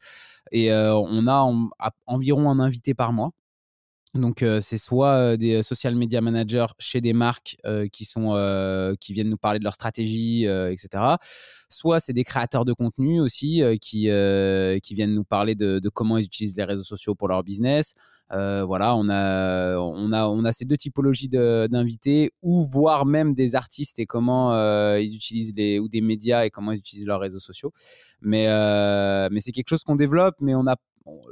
Et 0.50 0.72
euh, 0.72 0.94
on 0.94 1.26
a 1.26 1.46
environ 2.06 2.48
un 2.48 2.58
invité 2.58 2.94
par 2.94 3.12
mois. 3.12 3.32
Donc, 4.14 4.42
c'est 4.60 4.78
soit 4.78 5.36
des 5.36 5.62
social 5.62 5.94
media 5.94 6.20
managers 6.20 6.66
chez 6.78 7.00
des 7.00 7.12
marques 7.12 7.56
qui, 7.92 8.04
sont, 8.04 8.96
qui 9.00 9.12
viennent 9.12 9.28
nous 9.28 9.36
parler 9.36 9.58
de 9.58 9.64
leur 9.64 9.74
stratégie, 9.74 10.44
etc. 10.44 11.16
Soit 11.68 12.00
c'est 12.00 12.14
des 12.14 12.24
créateurs 12.24 12.64
de 12.64 12.72
contenu 12.72 13.20
aussi 13.20 13.62
qui, 13.80 14.08
qui 14.82 14.94
viennent 14.94 15.14
nous 15.14 15.24
parler 15.24 15.54
de, 15.54 15.88
comment 15.90 16.16
ils 16.16 16.24
utilisent 16.24 16.56
les 16.56 16.64
réseaux 16.64 16.84
sociaux 16.84 17.14
pour 17.14 17.28
leur 17.28 17.44
business. 17.44 17.94
voilà, 18.30 18.96
on 18.96 19.10
a, 19.10 19.76
on, 19.76 20.10
a, 20.12 20.26
on 20.26 20.44
a 20.44 20.52
ces 20.52 20.64
deux 20.64 20.78
typologies 20.78 21.28
d'invités, 21.28 22.30
ou 22.40 22.64
voire 22.64 23.04
même 23.04 23.34
des 23.34 23.56
artistes 23.56 23.98
et 23.98 24.06
comment 24.06 24.54
ils 24.96 25.14
utilisent 25.14 25.52
les, 25.54 25.78
ou 25.78 25.88
des 25.88 26.00
médias 26.00 26.46
et 26.46 26.50
comment 26.50 26.72
ils 26.72 26.78
utilisent 26.78 27.06
leurs 27.06 27.20
réseaux 27.20 27.40
sociaux. 27.40 27.72
Mais, 28.22 28.46
mais 29.30 29.40
c'est 29.40 29.52
quelque 29.52 29.68
chose 29.68 29.84
qu'on 29.84 29.96
développe, 29.96 30.36
mais 30.40 30.54
on 30.54 30.66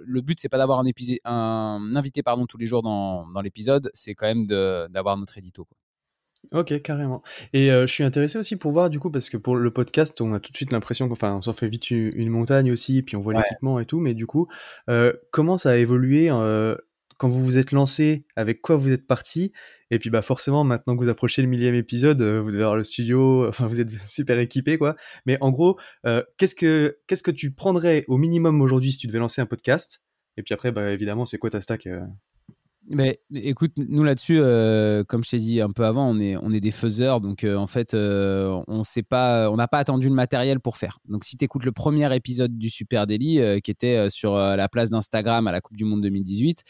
le 0.05 0.21
but, 0.21 0.39
c'est 0.41 0.49
pas 0.49 0.59
d'avoir 0.59 0.81
un, 0.81 0.85
un 1.25 1.97
invité 1.97 2.23
pardon, 2.23 2.47
tous 2.47 2.59
les 2.59 2.67
jours 2.67 2.83
dans, 2.83 3.27
l'épisode, 3.43 3.91
c'est 3.95 4.15
quand 4.15 4.27
même 4.27 4.47
d'avoir 4.47 5.17
notre 5.17 5.39
édito. 5.39 5.67
Ok, 6.53 6.81
carrément. 6.83 7.23
Et 7.53 7.71
euh, 7.71 7.87
je 7.87 7.93
suis 7.93 8.05
intéressé 8.05 8.39
aussi 8.39 8.57
pour 8.57 8.71
voir, 8.71 8.89
du 8.89 9.01
coup, 9.01 9.11
parce 9.11 9.31
que 9.31 9.37
pour 9.37 9.57
le 9.57 9.71
podcast, 9.71 10.21
on 10.21 10.33
a 10.33 10.41
tout 10.41 10.53
de 10.53 10.57
suite 10.57 10.73
l'impression 10.73 11.09
qu'on 11.09 11.41
s'en 11.41 11.53
fait 11.53 11.69
vite 11.69 11.91
une, 11.91 12.31
montagne 12.31 12.71
aussi, 12.71 13.03
puis 13.03 13.17
on 13.17 13.21
voit 13.21 13.35
l'équipement 13.35 13.81
et 13.81 13.85
tout, 13.85 13.99
mais 13.99 14.15
du 14.15 14.27
coup, 14.27 14.47
euh, 14.89 15.13
comment 15.33 15.57
ça 15.57 15.71
a 15.71 15.77
évolué 15.77 16.31
euh, 16.31 16.77
quand 17.19 17.29
vous 17.29 17.45
vous 17.45 17.59
êtes 17.59 17.73
lancé, 17.73 18.25
avec 18.37 18.61
quoi 18.63 18.77
vous 18.77 18.91
êtes 18.91 19.07
parti 19.07 19.53
et 19.91 19.99
puis 19.99 20.11
bah 20.11 20.23
forcément, 20.23 20.65
maintenant 20.65 20.97
que 20.97 21.03
vous 21.03 21.09
approchez 21.09 21.43
le 21.43 21.49
millième 21.49 21.75
épisode, 21.75 22.21
euh, 22.21 22.41
vous 22.41 22.51
devez 22.51 22.63
avoir 22.63 22.77
le 22.77 22.85
studio, 22.85 23.47
enfin 23.49 23.67
vous 23.67 23.81
êtes 23.81 23.91
super 24.07 24.39
équipé 24.39 24.79
quoi. 24.79 24.97
Mais 25.27 25.39
en 25.41 25.53
gros, 25.53 25.79
euh, 26.07 26.23
qu'est-ce 26.39 26.55
que 26.55 27.31
tu 27.31 27.53
prendrais 27.53 28.05
au 28.09 28.17
minimum 28.17 28.61
aujourd'hui 28.61 28.93
si 28.93 28.99
tu 28.99 29.07
devais 29.07 29.21
lancer 29.21 29.41
un 29.41 29.47
podcast? 29.47 30.03
Et 30.37 30.43
puis 30.43 30.55
après, 30.55 30.73
bah 30.73 30.93
évidemment, 30.93 31.25
c'est 31.25 31.39
quoi 31.39 31.51
ta 31.51 31.61
stack 31.61 31.87
euh? 31.87 32.01
Mais 32.89 33.21
écoute, 33.35 33.73
nous 33.77 34.05
là-dessus, 34.05 34.39
comme 35.09 35.25
je 35.25 35.31
t'ai 35.31 35.39
dit 35.39 35.61
un 35.61 35.71
peu 35.71 35.85
avant, 35.85 36.09
on 36.09 36.19
est, 36.19 36.37
on 36.37 36.53
est 36.53 36.61
des 36.61 36.71
faiseurs. 36.71 37.21
Donc 37.21 37.45
en 37.45 37.67
fait, 37.67 37.95
on 37.95 38.83
sait 38.85 39.03
pas, 39.03 39.51
on 39.51 39.57
n'a 39.57 39.69
pas 39.69 39.79
attendu 39.79 40.09
le 40.09 40.15
matériel 40.15 40.61
pour 40.61 40.77
faire. 40.77 40.99
Donc 41.09 41.25
si 41.25 41.37
tu 41.37 41.45
écoutes 41.45 41.65
le 41.65 41.73
premier 41.73 42.15
épisode 42.15 42.57
du 42.57 42.71
Super 42.71 43.07
Daily, 43.07 43.61
qui 43.63 43.71
était 43.71 44.09
sur 44.11 44.37
la 44.37 44.69
place 44.69 44.91
d'Instagram 44.91 45.47
à 45.47 45.53
la 45.53 45.61
Coupe 45.61 45.77
du 45.77 45.85
Monde 45.85 46.03
2018, 46.03 46.63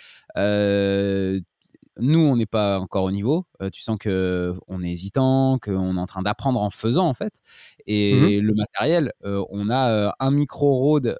nous, 1.98 2.20
on 2.20 2.36
n'est 2.36 2.46
pas 2.46 2.78
encore 2.78 3.04
au 3.04 3.10
niveau. 3.10 3.46
Euh, 3.62 3.70
tu 3.70 3.80
sens 3.80 3.96
que 3.98 4.54
on 4.68 4.82
est 4.82 4.90
hésitant, 4.90 5.58
qu'on 5.58 5.96
est 5.96 6.00
en 6.00 6.06
train 6.06 6.22
d'apprendre 6.22 6.62
en 6.62 6.70
faisant 6.70 7.08
en 7.08 7.14
fait. 7.14 7.40
Et 7.86 8.40
mmh 8.40 8.46
le 8.46 8.54
matériel, 8.54 9.12
euh, 9.24 9.44
on 9.50 9.70
a 9.70 9.90
euh, 9.90 10.10
un 10.20 10.30
micro 10.30 10.74
Rode 10.74 11.18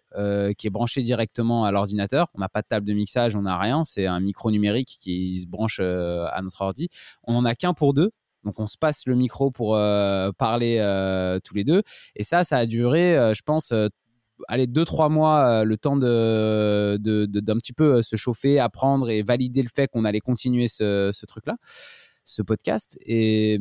qui 0.59 0.67
est 0.67 0.71
branché 0.71 1.03
directement 1.03 1.65
à 1.65 1.71
l'ordinateur. 1.71 2.29
On 2.35 2.41
n'a 2.41 2.49
pas 2.49 2.63
de 2.63 2.67
table 2.67 2.87
de 2.87 2.93
mixage, 2.93 3.37
on 3.37 3.43
n'a 3.43 3.59
rien. 3.59 3.85
C'est 3.85 4.07
un 4.07 4.21
micro 4.21 4.51
numérique 4.51 4.99
qui 5.01 5.39
se 5.41 5.47
branche 5.47 5.81
à 5.81 6.41
notre 6.43 6.61
ordi. 6.63 6.89
On 7.25 7.33
n'en 7.33 7.45
a 7.45 7.55
qu'un 7.55 7.75
pour 7.75 7.95
deux. 7.95 8.11
Donc 8.45 8.61
on 8.61 8.67
se 8.67 8.77
passe 8.79 9.07
le 9.07 9.17
micro 9.17 9.51
pour 9.51 9.75
parler 10.39 10.79
tous 11.45 11.55
les 11.55 11.65
deux. 11.65 11.83
Et 12.15 12.23
ça, 12.23 12.45
ça 12.45 12.59
a 12.59 12.67
duré, 12.67 13.33
je 13.35 13.43
pense, 13.43 13.73
allez, 14.49 14.67
deux, 14.67 14.85
trois 14.85 15.09
mois, 15.09 15.47
euh, 15.47 15.65
le 15.65 15.77
temps 15.77 15.97
de, 15.97 16.97
d'un 16.97 17.57
petit 17.57 17.73
peu 17.73 17.97
euh, 17.97 18.03
se 18.03 18.17
chauffer, 18.17 18.59
apprendre 18.59 19.11
et 19.11 19.23
valider 19.23 19.63
le 19.63 19.69
fait 19.75 19.89
qu'on 19.89 20.05
allait 20.05 20.21
continuer 20.21 20.69
ce, 20.69 21.27
truc-là, 21.27 21.57
ce 22.25 22.43
podcast. 22.43 22.99
Et, 23.07 23.59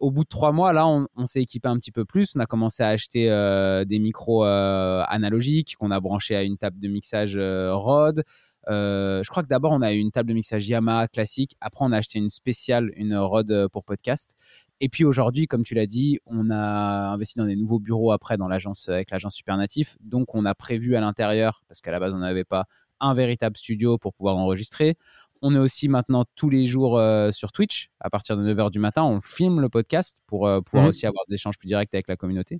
au 0.00 0.10
bout 0.10 0.24
de 0.24 0.28
trois 0.28 0.52
mois, 0.52 0.72
là, 0.72 0.86
on, 0.86 1.26
s'est 1.26 1.42
équipé 1.42 1.68
un 1.68 1.76
petit 1.76 1.92
peu 1.92 2.04
plus. 2.04 2.32
On 2.36 2.40
a 2.40 2.46
commencé 2.46 2.82
à 2.82 2.88
acheter 2.88 3.30
euh, 3.30 3.84
des 3.84 3.98
micros 3.98 4.44
analogiques 4.44 5.76
qu'on 5.78 5.90
a 5.90 6.00
branchés 6.00 6.36
à 6.36 6.42
une 6.42 6.56
table 6.56 6.78
de 6.78 6.88
mixage 6.88 7.38
Rode. 7.38 8.24
Euh, 8.68 9.22
je 9.22 9.30
crois 9.30 9.42
que 9.42 9.48
d'abord, 9.48 9.72
on 9.72 9.82
a 9.82 9.92
eu 9.92 9.98
une 9.98 10.10
table 10.10 10.28
de 10.28 10.34
mixage 10.34 10.68
Yamaha 10.68 11.08
classique. 11.08 11.56
Après, 11.60 11.84
on 11.84 11.92
a 11.92 11.98
acheté 11.98 12.18
une 12.18 12.30
spéciale, 12.30 12.90
une 12.96 13.16
Rode 13.16 13.50
euh, 13.50 13.68
pour 13.68 13.84
podcast. 13.84 14.36
Et 14.80 14.88
puis 14.88 15.04
aujourd'hui, 15.04 15.46
comme 15.46 15.62
tu 15.62 15.74
l'as 15.74 15.86
dit, 15.86 16.18
on 16.26 16.50
a 16.50 17.12
investi 17.12 17.38
dans 17.38 17.46
des 17.46 17.56
nouveaux 17.56 17.78
bureaux 17.78 18.12
après 18.12 18.36
dans 18.36 18.48
l'agence 18.48 18.88
avec 18.88 19.10
l'agence 19.10 19.34
Supernatif. 19.34 19.96
Donc, 20.00 20.34
on 20.34 20.44
a 20.44 20.54
prévu 20.54 20.96
à 20.96 21.00
l'intérieur, 21.00 21.62
parce 21.68 21.80
qu'à 21.80 21.92
la 21.92 22.00
base, 22.00 22.14
on 22.14 22.18
n'avait 22.18 22.44
pas 22.44 22.66
un 23.00 23.14
véritable 23.14 23.56
studio 23.56 23.98
pour 23.98 24.14
pouvoir 24.14 24.36
enregistrer. 24.36 24.96
On 25.42 25.54
est 25.54 25.58
aussi 25.58 25.86
maintenant 25.88 26.24
tous 26.34 26.48
les 26.48 26.64
jours 26.64 26.98
euh, 26.98 27.30
sur 27.30 27.52
Twitch 27.52 27.90
à 28.00 28.08
partir 28.08 28.38
de 28.38 28.54
9h 28.54 28.70
du 28.70 28.78
matin. 28.78 29.04
On 29.04 29.20
filme 29.20 29.60
le 29.60 29.68
podcast 29.68 30.22
pour 30.26 30.48
pouvoir 30.64 30.86
mmh. 30.86 30.88
aussi 30.88 31.06
avoir 31.06 31.24
des 31.28 31.34
échanges 31.34 31.58
plus 31.58 31.66
directs 31.66 31.94
avec 31.94 32.08
la 32.08 32.16
communauté. 32.16 32.58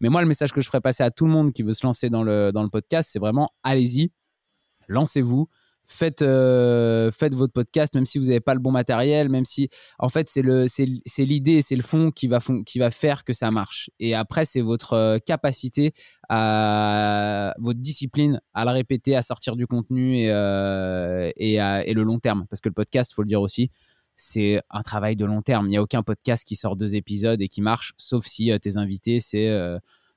Mais 0.00 0.08
moi, 0.08 0.20
le 0.20 0.26
message 0.26 0.52
que 0.52 0.60
je 0.60 0.66
ferais 0.66 0.80
passer 0.80 1.04
à 1.04 1.12
tout 1.12 1.24
le 1.24 1.30
monde 1.30 1.52
qui 1.52 1.62
veut 1.62 1.72
se 1.72 1.86
lancer 1.86 2.10
dans 2.10 2.24
le, 2.24 2.50
dans 2.52 2.64
le 2.64 2.68
podcast, 2.68 3.08
c'est 3.12 3.20
vraiment 3.20 3.50
allez-y, 3.62 4.10
lancez-vous. 4.88 5.48
Faites, 5.88 6.20
euh, 6.20 7.12
faites 7.12 7.34
votre 7.34 7.52
podcast, 7.52 7.94
même 7.94 8.06
si 8.06 8.18
vous 8.18 8.24
n'avez 8.24 8.40
pas 8.40 8.54
le 8.54 8.60
bon 8.60 8.72
matériel, 8.72 9.28
même 9.28 9.44
si, 9.44 9.68
en 10.00 10.08
fait, 10.08 10.28
c'est 10.28 11.24
l'idée, 11.24 11.62
c'est 11.62 11.76
le 11.76 11.82
fond 11.82 12.10
qui 12.10 12.26
va, 12.26 12.40
qui 12.66 12.80
va 12.80 12.90
faire 12.90 13.24
que 13.24 13.32
ça 13.32 13.52
marche. 13.52 13.88
Et 14.00 14.12
après, 14.12 14.44
c'est 14.44 14.62
votre 14.62 14.94
euh, 14.94 15.18
capacité, 15.24 15.92
à, 16.28 17.54
votre 17.58 17.78
discipline 17.78 18.40
à 18.52 18.64
le 18.64 18.72
répéter, 18.72 19.14
à 19.14 19.22
sortir 19.22 19.54
du 19.54 19.68
contenu 19.68 20.18
et, 20.18 20.30
euh, 20.30 21.30
et, 21.36 21.54
et 21.54 21.94
le 21.94 22.02
long 22.02 22.18
terme. 22.18 22.46
Parce 22.50 22.60
que 22.60 22.68
le 22.68 22.74
podcast, 22.74 23.12
il 23.12 23.14
faut 23.14 23.22
le 23.22 23.28
dire 23.28 23.40
aussi, 23.40 23.70
c'est 24.16 24.60
un 24.70 24.82
travail 24.82 25.14
de 25.14 25.24
long 25.24 25.42
terme. 25.42 25.66
Il 25.66 25.70
n'y 25.70 25.76
a 25.76 25.82
aucun 25.82 26.02
podcast 26.02 26.44
qui 26.44 26.56
sort 26.56 26.74
deux 26.74 26.96
épisodes 26.96 27.40
et 27.40 27.48
qui 27.48 27.62
marche, 27.62 27.92
sauf 27.96 28.26
si 28.26 28.50
tes 28.60 28.76
invités, 28.76 29.20
c'est 29.20 29.48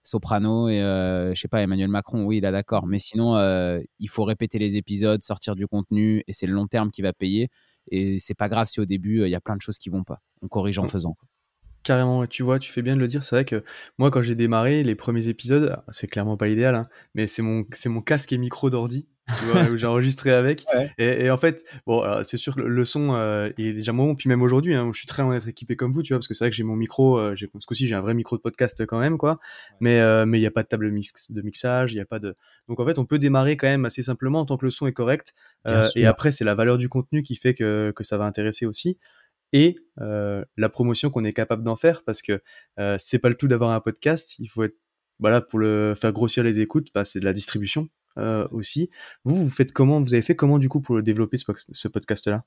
Soprano 0.04 0.70
et 0.70 0.82
euh, 0.82 1.34
je 1.34 1.42
sais 1.42 1.48
pas 1.48 1.62
Emmanuel 1.62 1.90
Macron, 1.90 2.24
oui, 2.24 2.40
là 2.40 2.52
d'accord. 2.52 2.88
Mais 2.88 3.00
sinon, 3.00 3.36
euh, 3.36 3.80
il 4.00 4.10
faut 4.10 4.24
répéter 4.24 4.60
les 4.60 4.78
épisodes, 4.78 5.22
sortir 5.22 5.56
du 5.56 5.68
contenu 5.68 6.24
et 6.28 6.34
c'est 6.34 6.48
le 6.48 6.54
long 6.54 6.68
terme 6.68 6.92
qui 6.92 7.02
va 7.02 7.14
payer. 7.14 7.50
Et 7.92 8.20
c'est 8.20 8.36
pas 8.36 8.50
grave 8.50 8.68
si 8.68 8.80
au 8.80 8.86
début 8.86 9.24
il 9.24 9.30
y 9.30 9.36
a 9.36 9.42
plein 9.42 9.56
de 9.56 9.62
choses 9.62 9.78
qui 9.78 9.90
vont 9.90 10.04
pas. 10.04 10.22
On 10.42 10.48
corrige 10.48 10.80
en 10.80 10.86
mmh. 10.86 10.90
faisant. 10.90 11.16
Carrément, 11.84 12.28
tu 12.28 12.44
vois, 12.44 12.60
tu 12.60 12.72
fais 12.72 12.82
bien 12.82 12.96
de 12.96 13.00
le 13.00 13.08
dire. 13.08 13.24
C'est 13.24 13.36
vrai 13.36 13.46
que 13.46 13.64
moi, 13.98 14.12
quand 14.12 14.22
j'ai 14.22 14.36
démarré 14.36 14.84
les 14.84 14.96
premiers 14.96 15.28
épisodes, 15.28 15.82
c'est 15.90 16.08
clairement 16.08 16.36
pas 16.36 16.48
l'idéal, 16.48 16.76
hein, 16.76 16.88
mais 17.16 17.26
c'est 17.26 17.42
mon, 17.42 17.66
c'est 17.74 17.90
mon 17.90 18.02
casque 18.02 18.34
et 18.34 18.38
micro 18.38 18.70
d'ordi 18.70 19.08
où 19.72 19.78
j'ai 19.78 19.88
enregistré 19.88 20.32
avec. 20.32 20.66
Et, 20.98 21.30
en 21.30 21.38
fait, 21.38 21.64
bon, 21.86 22.04
c'est 22.24 22.38
sûr 22.38 22.56
que 22.56 22.62
le 22.62 22.86
son 22.86 23.14
euh, 23.14 23.50
est 23.58 23.74
déjà 23.74 23.92
bon. 23.92 24.16
Puis 24.16 24.30
même 24.30 24.42
aujourd'hui, 24.42 24.74
hein, 24.74 24.90
je 24.94 24.98
suis 24.98 25.08
très 25.08 25.24
loin 25.24 25.34
d'être 25.34 25.48
équipé 25.48 25.76
comme 25.76 25.92
vous, 25.92 26.04
tu 26.04 26.14
vois, 26.14 26.20
parce 26.20 26.28
que 26.28 26.34
c'est 26.34 26.44
vrai 26.44 26.50
que 26.50 26.56
j'ai 26.56 26.64
mon 26.64 26.76
micro, 26.76 27.18
euh, 27.18 27.36
j'ai, 27.36 27.50
ce 27.60 27.66
coup-ci, 27.66 27.88
j'ai 27.88 27.96
un 27.96 28.02
vrai 28.02 28.14
micro 28.14 28.38
de 28.38 28.42
podcast 28.42 28.86
quand 28.86 29.00
même, 29.00 29.18
quoi. 29.18 29.40
Mais 29.80 30.00
euh, 30.00 30.26
mais 30.26 30.38
il 30.38 30.42
n'y 30.42 30.48
a 30.48 30.52
pas 30.52 30.64
de 30.64 30.68
table 30.68 30.92
mix, 30.92 31.32
de 31.32 31.42
mixage, 31.42 31.94
il 31.94 31.96
n'y 31.96 32.02
a 32.02 32.06
pas 32.06 32.20
de. 32.20 32.36
Donc 32.68 32.80
en 32.80 32.86
fait, 32.86 33.00
on 33.00 33.06
peut 33.06 33.20
démarrer 33.20 33.58
quand 33.58 33.68
même 33.68 33.86
assez 33.86 34.04
simplement 34.04 34.46
tant 34.46 34.58
que 34.58 34.66
le 34.66 34.72
son 34.72 34.88
est 34.88 34.94
correct. 34.94 35.34
Euh, 35.68 35.82
et 35.96 36.06
après, 36.06 36.32
c'est 36.32 36.46
la 36.46 36.56
valeur 36.56 36.78
du 36.78 36.90
contenu 36.90 37.22
qui 37.22 37.36
fait 37.36 37.54
que, 37.54 37.92
que 37.96 38.04
ça 38.04 38.18
va 38.18 38.26
intéresser 38.26 38.66
aussi 38.66 38.98
et 39.52 39.78
euh, 40.00 40.44
la 40.58 40.70
promotion 40.70 41.10
qu'on 41.10 41.24
est 41.26 41.34
capable 41.34 41.64
d'en 41.64 41.76
faire 41.76 42.04
parce 42.04 42.22
que 42.22 42.42
euh, 42.80 42.98
c'est 43.00 43.20
pas 43.20 43.30
le 43.30 43.36
tout 43.36 43.48
d'avoir 43.48 43.72
un 43.72 43.80
podcast 43.80 44.38
il 44.40 44.48
faut 44.48 44.64
être 44.64 44.78
voilà 45.20 45.42
pour 45.42 45.60
le 45.60 45.96
faire 46.00 46.12
grossir 46.12 46.44
les 46.44 46.60
écoutes 46.60 46.90
bah, 46.94 47.04
c'est 47.04 47.20
de 47.20 47.26
la 47.26 47.34
distribution 47.34 47.90
euh, 48.18 48.48
aussi. 48.52 48.90
Vous, 49.24 49.36
vous 49.36 49.50
faites 49.50 49.72
comment 49.72 50.00
Vous 50.00 50.14
avez 50.14 50.24
fait 50.24 50.36
comment 50.36 50.58
du 50.60 50.68
coup 50.68 50.82
pour 50.82 51.02
développer 51.02 51.38
ce, 51.38 51.88
podcast-là? 51.88 52.44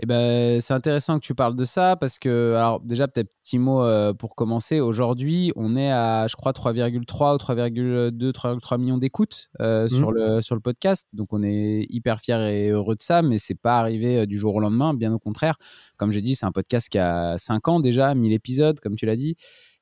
Eh 0.00 0.06
ben, 0.06 0.60
c'est 0.60 0.74
intéressant 0.74 1.18
que 1.18 1.24
tu 1.24 1.34
parles 1.34 1.56
de 1.56 1.64
ça 1.64 1.96
parce 1.96 2.18
que, 2.18 2.54
alors 2.56 2.80
déjà 2.80 3.08
peut-être 3.08 3.30
petit 3.42 3.58
mot 3.58 3.82
euh, 3.82 4.12
pour 4.12 4.36
commencer. 4.36 4.80
Aujourd'hui, 4.80 5.52
on 5.56 5.76
est 5.76 5.90
à, 5.90 6.26
je 6.28 6.36
crois, 6.36 6.52
3,3 6.52 6.96
ou 6.96 7.00
3,2, 7.00 8.32
3,3 8.32 8.78
millions 8.78 8.98
d'écoutes 8.98 9.48
euh, 9.60 9.86
mmh. 9.86 9.88
sur 9.88 10.12
le 10.12 10.40
sur 10.40 10.54
le 10.54 10.60
podcast. 10.60 11.08
Donc 11.12 11.32
on 11.32 11.42
est 11.42 11.86
hyper 11.88 12.20
fiers 12.20 12.66
et 12.66 12.68
heureux 12.68 12.94
de 12.94 13.02
ça, 13.02 13.22
mais 13.22 13.38
c'est 13.38 13.58
pas 13.58 13.78
arrivé 13.78 14.26
du 14.26 14.38
jour 14.38 14.54
au 14.54 14.60
lendemain. 14.60 14.94
Bien 14.94 15.12
au 15.12 15.18
contraire, 15.18 15.56
comme 15.96 16.12
j'ai 16.12 16.20
dit, 16.20 16.34
c'est 16.34 16.46
un 16.46 16.52
podcast 16.52 16.88
qui 16.88 16.98
a 16.98 17.38
5 17.38 17.66
ans 17.68 17.80
déjà, 17.80 18.14
1000 18.14 18.32
épisodes, 18.32 18.78
comme 18.78 18.94
tu 18.94 19.06
l'as 19.06 19.16
dit. 19.16 19.36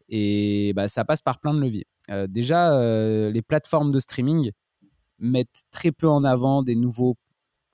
Et 0.09 0.73
bah, 0.75 0.87
ça 0.87 1.04
passe 1.04 1.21
par 1.21 1.40
plein 1.40 1.52
de 1.52 1.61
leviers. 1.61 1.87
déjà, 2.28 2.71
les 3.28 3.42
plateformes 3.42 3.90
de 3.90 3.99
streaming, 3.99 4.52
mettent 5.18 5.62
très 5.70 5.92
peu 5.92 6.08
en 6.08 6.25
avant 6.25 6.62
des 6.62 6.75
nouveaux 6.76 7.16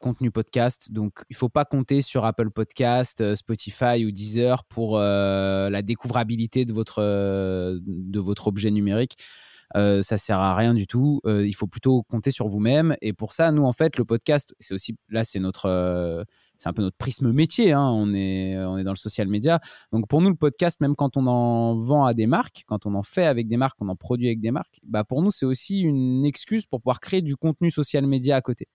contenus 0.03 0.33
podcast. 0.33 0.93
Donc, 0.93 1.23
il 1.31 1.37
faut 1.37 1.49
pas 1.49 1.65
compter 1.65 2.03
sur 2.03 2.27
Apple 2.27 2.51
Podcast, 2.51 3.23
euh, 3.23 3.35
Spotify 3.35 4.05
ou 4.05 4.11
Deezer 4.11 4.65
pour 4.65 4.99
euh, 4.99 5.71
la 5.71 5.81
découvrabilité 5.81 6.67
de 6.67 6.75
votre, 6.75 6.99
euh, 7.01 7.79
de 7.83 8.21
votre 8.21 8.49
objet 8.49 8.71
numérique. 8.71 9.17
Euh, 9.75 10.03
ça 10.03 10.19
sert 10.19 10.39
à 10.39 10.55
rien 10.55 10.75
du 10.75 10.87
tout. 10.87 11.23
il 11.25 11.55
faut 11.55 11.67
plutôt 11.67 12.03
compter 12.03 12.31
sur 12.31 12.49
vous-même. 12.49 12.95
Et 13.01 13.15
pour 13.15 13.33
ça, 13.33 13.53
nous, 13.53 13.65
en 13.65 13.73
fait, 13.73 13.97
le 13.97 14.05
podcast, 14.05 14.55
c'est 14.59 14.75
aussi 14.75 14.97
là, 15.09 15.25
c'est 15.25 15.41
notre, 15.41 16.27
c'est 16.63 16.69
un 16.69 16.73
peu 16.73 16.83
notre 16.83 16.97
prisme 16.97 17.33
métier. 17.33 17.73
Hein. 17.73 17.89
On, 17.91 18.15
est, 18.15 18.57
on 18.57 18.79
est 18.79 18.85
dans 18.85 18.93
le 18.93 18.97
social 18.97 19.27
media. 19.27 19.61
Donc 19.93 20.07
pour 20.07 20.21
nous, 20.21 20.31
le 20.31 20.37
podcast, 20.37 20.81
même 20.81 20.95
quand 20.95 21.17
on 21.17 21.27
en 21.27 21.75
vend 21.77 22.05
à 22.05 22.15
des 22.15 22.27
marques, 22.27 22.63
quand 22.67 22.87
on 22.87 22.95
en 22.95 23.03
fait 23.03 23.27
avec 23.27 23.49
des 23.49 23.57
marques, 23.57 23.77
on 23.81 23.89
en 23.89 23.97
produit 23.97 24.29
avec 24.29 24.41
des 24.41 24.53
marques, 24.53 24.79
bah 24.85 25.03
pour 25.03 25.23
nous, 25.23 25.31
c'est 25.31 25.47
aussi 25.47 25.81
une 25.81 26.25
excuse 26.25 26.67
pour 26.67 26.81
pouvoir 26.81 27.01
créer 27.01 27.21
du 27.23 27.37
contenu 27.37 27.71
social 27.71 28.07
media 28.07 28.37
à 28.37 28.41
côté. 28.41 28.69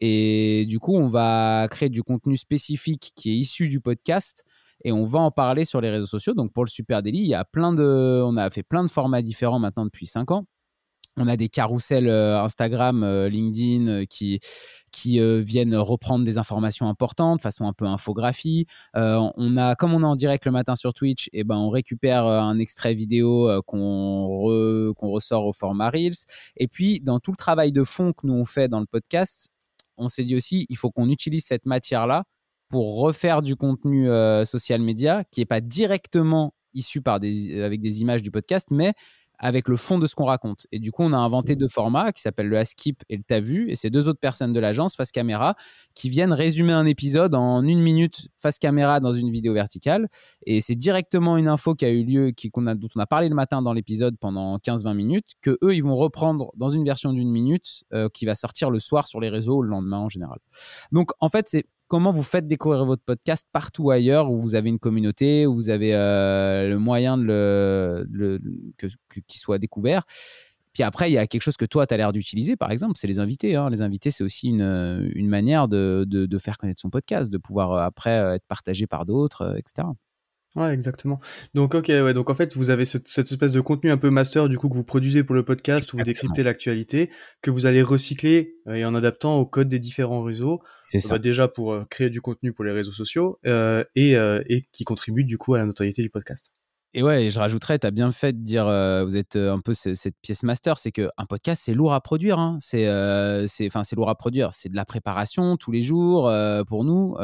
Et 0.00 0.64
du 0.66 0.78
coup, 0.78 0.94
on 0.94 1.08
va 1.08 1.66
créer 1.70 1.88
du 1.90 2.02
contenu 2.02 2.36
spécifique 2.36 3.12
qui 3.14 3.30
est 3.30 3.34
issu 3.34 3.68
du 3.68 3.80
podcast 3.80 4.44
et 4.84 4.92
on 4.92 5.04
va 5.04 5.18
en 5.18 5.30
parler 5.30 5.64
sur 5.64 5.80
les 5.80 5.90
réseaux 5.90 6.06
sociaux. 6.06 6.34
Donc 6.34 6.52
pour 6.52 6.64
le 6.64 6.70
Super 6.70 7.02
Daily, 7.02 7.18
il 7.18 7.26
y 7.26 7.34
a 7.34 7.44
plein 7.44 7.72
de, 7.72 8.22
on 8.24 8.36
a 8.36 8.48
fait 8.50 8.62
plein 8.62 8.84
de 8.84 8.90
formats 8.90 9.22
différents 9.22 9.58
maintenant 9.58 9.84
depuis 9.84 10.06
5 10.06 10.30
ans. 10.30 10.46
On 11.18 11.28
a 11.28 11.36
des 11.36 11.48
carousels 11.48 12.08
Instagram, 12.08 13.26
LinkedIn 13.26 14.06
qui, 14.06 14.40
qui 14.92 15.20
viennent 15.42 15.74
reprendre 15.74 16.24
des 16.24 16.38
informations 16.38 16.88
importantes, 16.88 17.42
façon 17.42 17.66
un 17.66 17.72
peu 17.72 17.86
infographie. 17.86 18.66
on 18.94 19.56
a, 19.56 19.74
comme 19.74 19.94
on 19.94 20.02
est 20.02 20.06
en 20.06 20.16
direct 20.16 20.44
le 20.46 20.52
matin 20.52 20.76
sur 20.76 20.94
Twitch, 20.94 21.28
eh 21.32 21.44
ben 21.44 21.56
on 21.56 21.68
récupère 21.68 22.24
un 22.24 22.58
extrait 22.58 22.94
vidéo 22.94 23.50
qu'on 23.66 24.26
ressort 25.00 25.46
au 25.46 25.52
format 25.52 25.90
Reels. 25.90 26.26
Et 26.56 26.68
puis, 26.68 27.00
dans 27.00 27.20
tout 27.20 27.32
le 27.32 27.36
travail 27.36 27.72
de 27.72 27.84
fond 27.84 28.12
que 28.12 28.26
nous 28.26 28.34
on 28.34 28.44
fait 28.44 28.68
dans 28.68 28.80
le 28.80 28.86
podcast, 28.86 29.50
on 29.96 30.08
s'est 30.08 30.24
dit 30.24 30.36
aussi, 30.36 30.66
il 30.68 30.76
faut 30.76 30.90
qu'on 30.90 31.10
utilise 31.10 31.44
cette 31.44 31.66
matière-là 31.66 32.24
pour 32.68 33.00
refaire 33.00 33.42
du 33.42 33.56
contenu 33.56 34.06
social 34.44 34.80
media 34.80 35.24
qui 35.30 35.40
n'est 35.40 35.46
pas 35.46 35.60
directement 35.60 36.54
issu 36.74 37.00
par 37.00 37.18
des, 37.20 37.62
avec 37.62 37.80
des 37.80 38.00
images 38.00 38.22
du 38.22 38.30
podcast, 38.30 38.68
mais 38.70 38.92
avec 39.38 39.68
le 39.68 39.76
fond 39.76 39.98
de 39.98 40.06
ce 40.06 40.14
qu'on 40.14 40.24
raconte. 40.24 40.66
Et 40.72 40.78
du 40.78 40.92
coup, 40.92 41.02
on 41.02 41.12
a 41.12 41.18
inventé 41.18 41.56
deux 41.56 41.68
formats 41.68 42.12
qui 42.12 42.22
s'appellent 42.22 42.48
le 42.48 42.58
Askip 42.58 43.02
et 43.08 43.16
le 43.16 43.22
T'as 43.26 43.40
vu. 43.40 43.70
Et 43.70 43.76
c'est 43.76 43.90
deux 43.90 44.08
autres 44.08 44.20
personnes 44.20 44.52
de 44.52 44.60
l'agence 44.60 44.96
face 44.96 45.12
caméra 45.12 45.54
qui 45.94 46.08
viennent 46.08 46.32
résumer 46.32 46.72
un 46.72 46.86
épisode 46.86 47.34
en 47.34 47.62
une 47.62 47.80
minute 47.80 48.28
face 48.36 48.58
caméra 48.58 49.00
dans 49.00 49.12
une 49.12 49.30
vidéo 49.30 49.52
verticale. 49.54 50.08
Et 50.46 50.60
c'est 50.60 50.74
directement 50.74 51.36
une 51.36 51.48
info 51.48 51.74
qui 51.74 51.84
a 51.84 51.90
eu 51.90 52.04
lieu, 52.04 52.30
qui, 52.30 52.50
a, 52.54 52.74
dont 52.74 52.88
on 52.96 53.00
a 53.00 53.06
parlé 53.06 53.28
le 53.28 53.34
matin 53.34 53.62
dans 53.62 53.72
l'épisode 53.72 54.16
pendant 54.18 54.56
15-20 54.58 54.94
minutes, 54.94 55.32
que 55.42 55.58
eux, 55.62 55.74
ils 55.74 55.82
vont 55.82 55.96
reprendre 55.96 56.50
dans 56.56 56.68
une 56.68 56.84
version 56.84 57.12
d'une 57.12 57.30
minute 57.30 57.84
euh, 57.92 58.08
qui 58.08 58.24
va 58.24 58.34
sortir 58.34 58.70
le 58.70 58.78
soir 58.78 59.06
sur 59.06 59.20
les 59.20 59.28
réseaux 59.28 59.62
le 59.62 59.68
lendemain 59.68 59.98
en 59.98 60.08
général. 60.08 60.38
Donc, 60.92 61.10
en 61.20 61.28
fait, 61.28 61.48
c'est 61.48 61.64
comment 61.88 62.12
vous 62.12 62.22
faites 62.22 62.46
découvrir 62.46 62.84
votre 62.84 63.02
podcast 63.02 63.46
partout 63.52 63.90
ailleurs 63.90 64.30
où 64.30 64.38
vous 64.38 64.54
avez 64.54 64.68
une 64.68 64.78
communauté, 64.78 65.46
où 65.46 65.54
vous 65.54 65.70
avez 65.70 65.94
euh, 65.94 66.68
le 66.68 66.78
moyen 66.78 67.18
de 67.18 67.24
le, 67.24 68.38
qu'il 69.26 69.40
soit 69.40 69.58
découvert? 69.58 70.02
Puis 70.72 70.82
après, 70.82 71.10
il 71.10 71.14
y 71.14 71.18
a 71.18 71.26
quelque 71.26 71.42
chose 71.42 71.56
que 71.56 71.64
toi, 71.64 71.86
tu 71.86 71.94
as 71.94 71.96
l'air 71.96 72.12
d'utiliser, 72.12 72.54
par 72.54 72.70
exemple, 72.70 72.92
c'est 72.96 73.08
les 73.08 73.18
invités. 73.18 73.56
Hein. 73.56 73.68
Les 73.70 73.82
invités, 73.82 74.10
c'est 74.10 74.22
aussi 74.22 74.48
une, 74.48 75.10
une 75.14 75.28
manière 75.28 75.66
de, 75.66 76.04
de, 76.06 76.26
de, 76.26 76.38
faire 76.38 76.56
connaître 76.56 76.80
son 76.80 76.90
podcast, 76.90 77.32
de 77.32 77.38
pouvoir 77.38 77.72
euh, 77.72 77.80
après 77.80 78.18
euh, 78.18 78.34
être 78.34 78.46
partagé 78.46 78.86
par 78.86 79.04
d'autres, 79.04 79.56
etc. 79.58 79.88
Ouais, 80.56 80.72
exactement. 80.72 81.20
Donc, 81.54 81.74
ok, 81.74 81.88
ouais, 81.88 82.14
donc 82.14 82.30
en 82.30 82.34
fait, 82.34 82.56
vous 82.56 82.70
avez 82.70 82.84
cette 82.84 83.06
espèce 83.06 83.52
de 83.52 83.60
contenu 83.60 83.90
un 83.90 83.98
peu 83.98 84.10
master, 84.10 84.48
du 84.48 84.58
coup, 84.58 84.68
que 84.68 84.74
vous 84.74 84.84
produisez 84.84 85.22
pour 85.22 85.34
le 85.34 85.44
podcast, 85.44 85.92
où 85.92 85.98
vous 85.98 86.04
décryptez 86.04 86.42
l'actualité, 86.42 87.10
que 87.42 87.50
vous 87.50 87.66
allez 87.66 87.82
recycler 87.82 88.56
euh, 88.66 88.74
et 88.74 88.84
en 88.84 88.94
adaptant 88.94 89.38
au 89.38 89.46
code 89.46 89.68
des 89.68 89.78
différents 89.78 90.22
réseaux. 90.22 90.60
C'est 90.82 91.00
ça. 91.00 91.18
déjà 91.18 91.48
pour 91.48 91.72
euh, 91.72 91.84
créer 91.84 92.10
du 92.10 92.20
contenu 92.20 92.52
pour 92.52 92.64
les 92.64 92.72
réseaux 92.72 92.92
sociaux 92.92 93.38
euh, 93.46 93.84
et, 93.94 94.12
et 94.12 94.66
qui 94.72 94.84
contribue 94.84 95.24
du 95.24 95.38
coup 95.38 95.54
à 95.54 95.58
la 95.58 95.66
notoriété 95.66 96.02
du 96.02 96.10
podcast. 96.10 96.52
Et 96.94 97.02
ouais, 97.02 97.30
je 97.30 97.38
rajouterais, 97.38 97.78
tu 97.78 97.86
as 97.86 97.90
bien 97.90 98.10
fait 98.10 98.32
de 98.32 98.42
dire, 98.42 98.64
vous 99.04 99.16
êtes 99.18 99.36
un 99.36 99.60
peu 99.60 99.74
cette 99.74 100.16
pièce 100.22 100.42
master, 100.42 100.78
c'est 100.78 100.90
qu'un 100.90 101.26
podcast, 101.28 101.62
c'est 101.66 101.74
lourd 101.74 101.92
à 101.92 102.00
produire. 102.00 102.38
Hein. 102.38 102.56
C'est 102.60 102.86
lourd 103.94 104.08
à 104.08 104.14
produire. 104.14 104.54
C'est 104.54 104.70
de 104.70 104.76
la 104.76 104.86
préparation 104.86 105.58
tous 105.58 105.70
les 105.70 105.82
jours 105.82 106.32
pour 106.66 106.84
nous. 106.84 107.14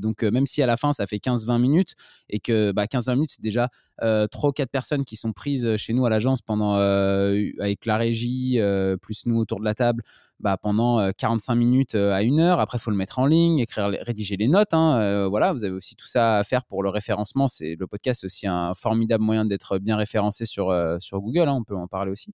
donc, 0.00 0.24
même 0.24 0.46
si 0.46 0.62
à 0.62 0.66
la 0.66 0.76
fin, 0.76 0.92
ça 0.92 1.06
fait 1.06 1.18
15-20 1.18 1.60
minutes 1.60 1.94
et 2.28 2.40
que 2.40 2.72
bah, 2.72 2.86
15-20 2.86 3.14
minutes, 3.14 3.30
c'est 3.36 3.42
déjà 3.42 3.68
3 4.00 4.26
ou 4.50 4.52
4 4.52 4.68
personnes 4.68 5.04
qui 5.04 5.14
sont 5.14 5.32
prises 5.32 5.76
chez 5.76 5.92
nous 5.92 6.04
à 6.04 6.10
l'agence 6.10 6.42
pendant, 6.42 6.74
avec 6.74 7.86
la 7.86 7.96
régie, 7.96 8.58
plus 9.00 9.26
nous 9.26 9.38
autour 9.38 9.60
de 9.60 9.64
la 9.64 9.74
table, 9.74 10.02
bah, 10.40 10.56
pendant 10.56 11.10
45 11.12 11.54
minutes 11.54 11.94
à 11.94 12.22
une 12.22 12.40
heure. 12.40 12.60
Après, 12.60 12.78
il 12.78 12.80
faut 12.80 12.90
le 12.90 12.96
mettre 12.96 13.18
en 13.18 13.26
ligne, 13.26 13.60
écrire, 13.60 13.90
rédiger 14.02 14.36
les 14.36 14.48
notes. 14.48 14.74
Hein. 14.74 15.28
voilà, 15.28 15.52
vous 15.52 15.64
avez 15.64 15.74
aussi 15.74 15.94
tout 15.94 16.06
ça 16.06 16.38
à 16.38 16.44
faire 16.44 16.64
pour 16.64 16.82
le 16.82 16.90
référencement. 16.90 17.48
C'est 17.48 17.76
le 17.78 17.86
podcast, 17.86 18.20
c'est 18.20 18.26
aussi 18.26 18.46
un 18.46 18.74
formidable 18.74 19.24
moyen 19.24 19.44
d'être 19.44 19.78
bien 19.78 19.96
référencé 19.96 20.44
sur 20.44 20.74
sur 21.00 21.20
Google. 21.20 21.48
Hein, 21.48 21.54
on 21.54 21.64
peut 21.64 21.76
en 21.76 21.86
parler 21.86 22.10
aussi. 22.10 22.32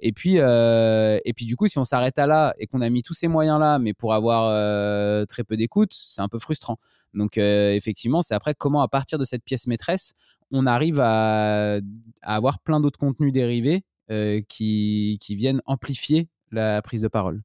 Et 0.00 0.12
puis 0.12 0.36
et 0.36 1.32
puis 1.34 1.44
du 1.46 1.56
coup, 1.56 1.68
si 1.68 1.78
on 1.78 1.84
s'arrête 1.84 2.18
à 2.18 2.26
là 2.26 2.54
et 2.58 2.66
qu'on 2.66 2.80
a 2.80 2.90
mis 2.90 3.02
tous 3.02 3.14
ces 3.14 3.28
moyens 3.28 3.60
là, 3.60 3.78
mais 3.78 3.94
pour 3.94 4.12
avoir 4.12 4.50
très 5.26 5.44
peu 5.44 5.56
d'écoute, 5.56 5.92
c'est 5.92 6.22
un 6.22 6.28
peu 6.28 6.38
frustrant. 6.38 6.78
Donc 7.14 7.38
effectivement, 7.38 8.22
c'est 8.22 8.34
après 8.34 8.54
comment 8.54 8.82
à 8.82 8.88
partir 8.88 9.18
de 9.18 9.24
cette 9.24 9.44
pièce 9.44 9.66
maîtresse, 9.66 10.12
on 10.50 10.66
arrive 10.66 11.00
à, 11.00 11.78
avoir 12.22 12.58
plein 12.60 12.80
d'autres 12.80 12.98
contenus 12.98 13.32
dérivés 13.32 13.84
qui, 14.48 15.18
qui 15.20 15.34
viennent 15.34 15.62
amplifier 15.66 16.28
la 16.50 16.82
prise 16.82 17.00
de 17.00 17.08
parole. 17.08 17.42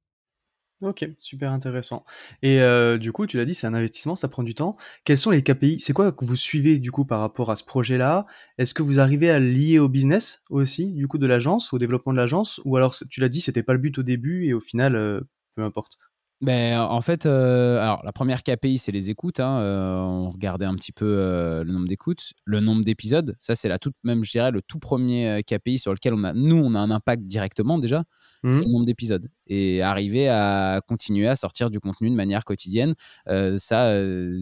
Ok, 0.81 1.07
super 1.19 1.51
intéressant. 1.51 2.05
Et 2.41 2.59
euh, 2.59 2.97
du 2.97 3.11
coup, 3.11 3.27
tu 3.27 3.37
l'as 3.37 3.45
dit, 3.45 3.53
c'est 3.53 3.67
un 3.67 3.75
investissement, 3.75 4.15
ça 4.15 4.27
prend 4.27 4.41
du 4.41 4.55
temps. 4.55 4.77
Quels 5.03 5.19
sont 5.19 5.29
les 5.29 5.43
KPI 5.43 5.79
C'est 5.79 5.93
quoi 5.93 6.11
que 6.11 6.25
vous 6.25 6.35
suivez 6.35 6.79
du 6.79 6.91
coup 6.91 7.05
par 7.05 7.19
rapport 7.19 7.51
à 7.51 7.55
ce 7.55 7.63
projet-là? 7.63 8.25
Est-ce 8.57 8.73
que 8.73 8.81
vous 8.81 8.99
arrivez 8.99 9.29
à 9.29 9.37
lier 9.37 9.77
au 9.77 9.89
business 9.89 10.41
aussi, 10.49 10.95
du 10.95 11.07
coup, 11.07 11.19
de 11.19 11.27
l'agence, 11.27 11.71
au 11.71 11.77
développement 11.77 12.13
de 12.13 12.17
l'agence? 12.17 12.59
Ou 12.65 12.77
alors, 12.77 12.95
tu 12.95 13.19
l'as 13.19 13.29
dit, 13.29 13.41
c'était 13.41 13.61
pas 13.61 13.73
le 13.73 13.79
but 13.79 13.99
au 13.99 14.03
début 14.03 14.47
et 14.47 14.53
au 14.53 14.59
final, 14.59 14.95
euh, 14.95 15.21
peu 15.55 15.61
importe 15.61 15.99
ben, 16.41 16.79
en 16.79 17.01
fait, 17.01 17.27
euh, 17.27 17.79
alors 17.79 18.01
la 18.03 18.11
première 18.11 18.41
KPI, 18.41 18.79
c'est 18.79 18.91
les 18.91 19.11
écoutes. 19.11 19.39
Hein, 19.39 19.59
euh, 19.59 19.99
on 19.99 20.31
regardait 20.31 20.65
un 20.65 20.73
petit 20.73 20.91
peu 20.91 21.05
euh, 21.05 21.63
le 21.63 21.71
nombre 21.71 21.87
d'écoutes, 21.87 22.33
le 22.45 22.59
nombre 22.59 22.83
d'épisodes. 22.83 23.37
Ça, 23.39 23.53
c'est 23.53 23.69
la 23.69 23.77
toute, 23.77 23.93
même, 24.03 24.23
je 24.23 24.31
dirais, 24.31 24.49
le 24.49 24.63
tout 24.63 24.79
premier 24.79 25.43
KPI 25.45 25.77
sur 25.77 25.93
lequel 25.93 26.15
on 26.15 26.23
a, 26.23 26.33
nous, 26.33 26.55
on 26.55 26.73
a 26.73 26.79
un 26.79 26.89
impact 26.89 27.25
directement 27.25 27.77
déjà. 27.77 28.05
C'est 28.49 28.61
le 28.61 28.69
mmh. 28.69 28.71
nombre 28.71 28.85
d'épisodes 28.85 29.29
et 29.45 29.83
arriver 29.83 30.27
à 30.27 30.81
continuer 30.87 31.27
à 31.27 31.35
sortir 31.35 31.69
du 31.69 31.79
contenu 31.79 32.09
de 32.09 32.15
manière 32.15 32.43
quotidienne. 32.43 32.95
ça, 33.27 33.93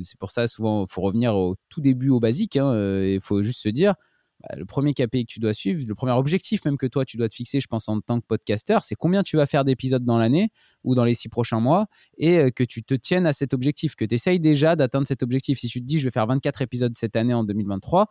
c'est 0.02 0.18
pour 0.18 0.32
ça 0.32 0.48
souvent, 0.48 0.86
il 0.86 0.90
faut 0.90 1.02
revenir 1.02 1.36
au 1.36 1.58
tout 1.68 1.82
début, 1.82 2.08
au 2.08 2.22
basique. 2.22 2.56
Hein, 2.56 2.74
il 3.04 3.20
faut 3.22 3.44
juste 3.44 3.60
se 3.60 3.68
dire, 3.68 3.96
bah, 4.41 4.56
le 4.58 4.65
premier 4.65 4.93
KPI 4.93 5.25
que 5.25 5.32
tu 5.34 5.39
dois 5.39 5.54
suivre, 5.54 5.84
le 5.86 5.95
premier 5.95 6.13
objectif 6.13 6.63
même 6.63 6.78
que 6.78 6.86
toi 6.86 7.04
tu 7.04 7.17
dois 7.17 7.28
te 7.28 7.34
fixer, 7.34 7.60
je 7.60 7.67
pense 7.67 7.89
en 7.89 7.99
tant 7.99 8.19
que 8.21 8.25
podcasteur, 8.25 8.84
c'est 8.84 8.95
combien 8.95 9.21
tu 9.21 9.36
vas 9.36 9.45
faire 9.45 9.65
d'épisodes 9.65 10.06
dans 10.06 10.17
l'année 10.17 10.49
ou 10.84 10.95
dans 10.95 11.04
les 11.04 11.13
six 11.13 11.30
prochains 11.30 11.60
mois 11.60 11.88
et 12.17 12.38
euh, 12.38 12.49
que 12.49 12.63
tu 12.63 12.84
te 12.84 12.93
tiennes 12.93 13.28
à 13.28 13.34
cet 13.34 13.54
objectif, 13.54 13.95
que 13.95 14.06
tu 14.06 14.15
essayes 14.15 14.39
déjà 14.39 14.75
d'atteindre 14.75 15.08
cet 15.08 15.23
objectif. 15.23 15.60
Si 15.60 15.67
tu 15.67 15.82
te 15.82 15.86
dis 15.86 15.99
je 15.99 16.06
vais 16.06 16.12
faire 16.12 16.28
24 16.28 16.62
épisodes 16.62 16.93
cette 16.97 17.15
année 17.15 17.34
en 17.34 17.43
2023, 17.43 18.08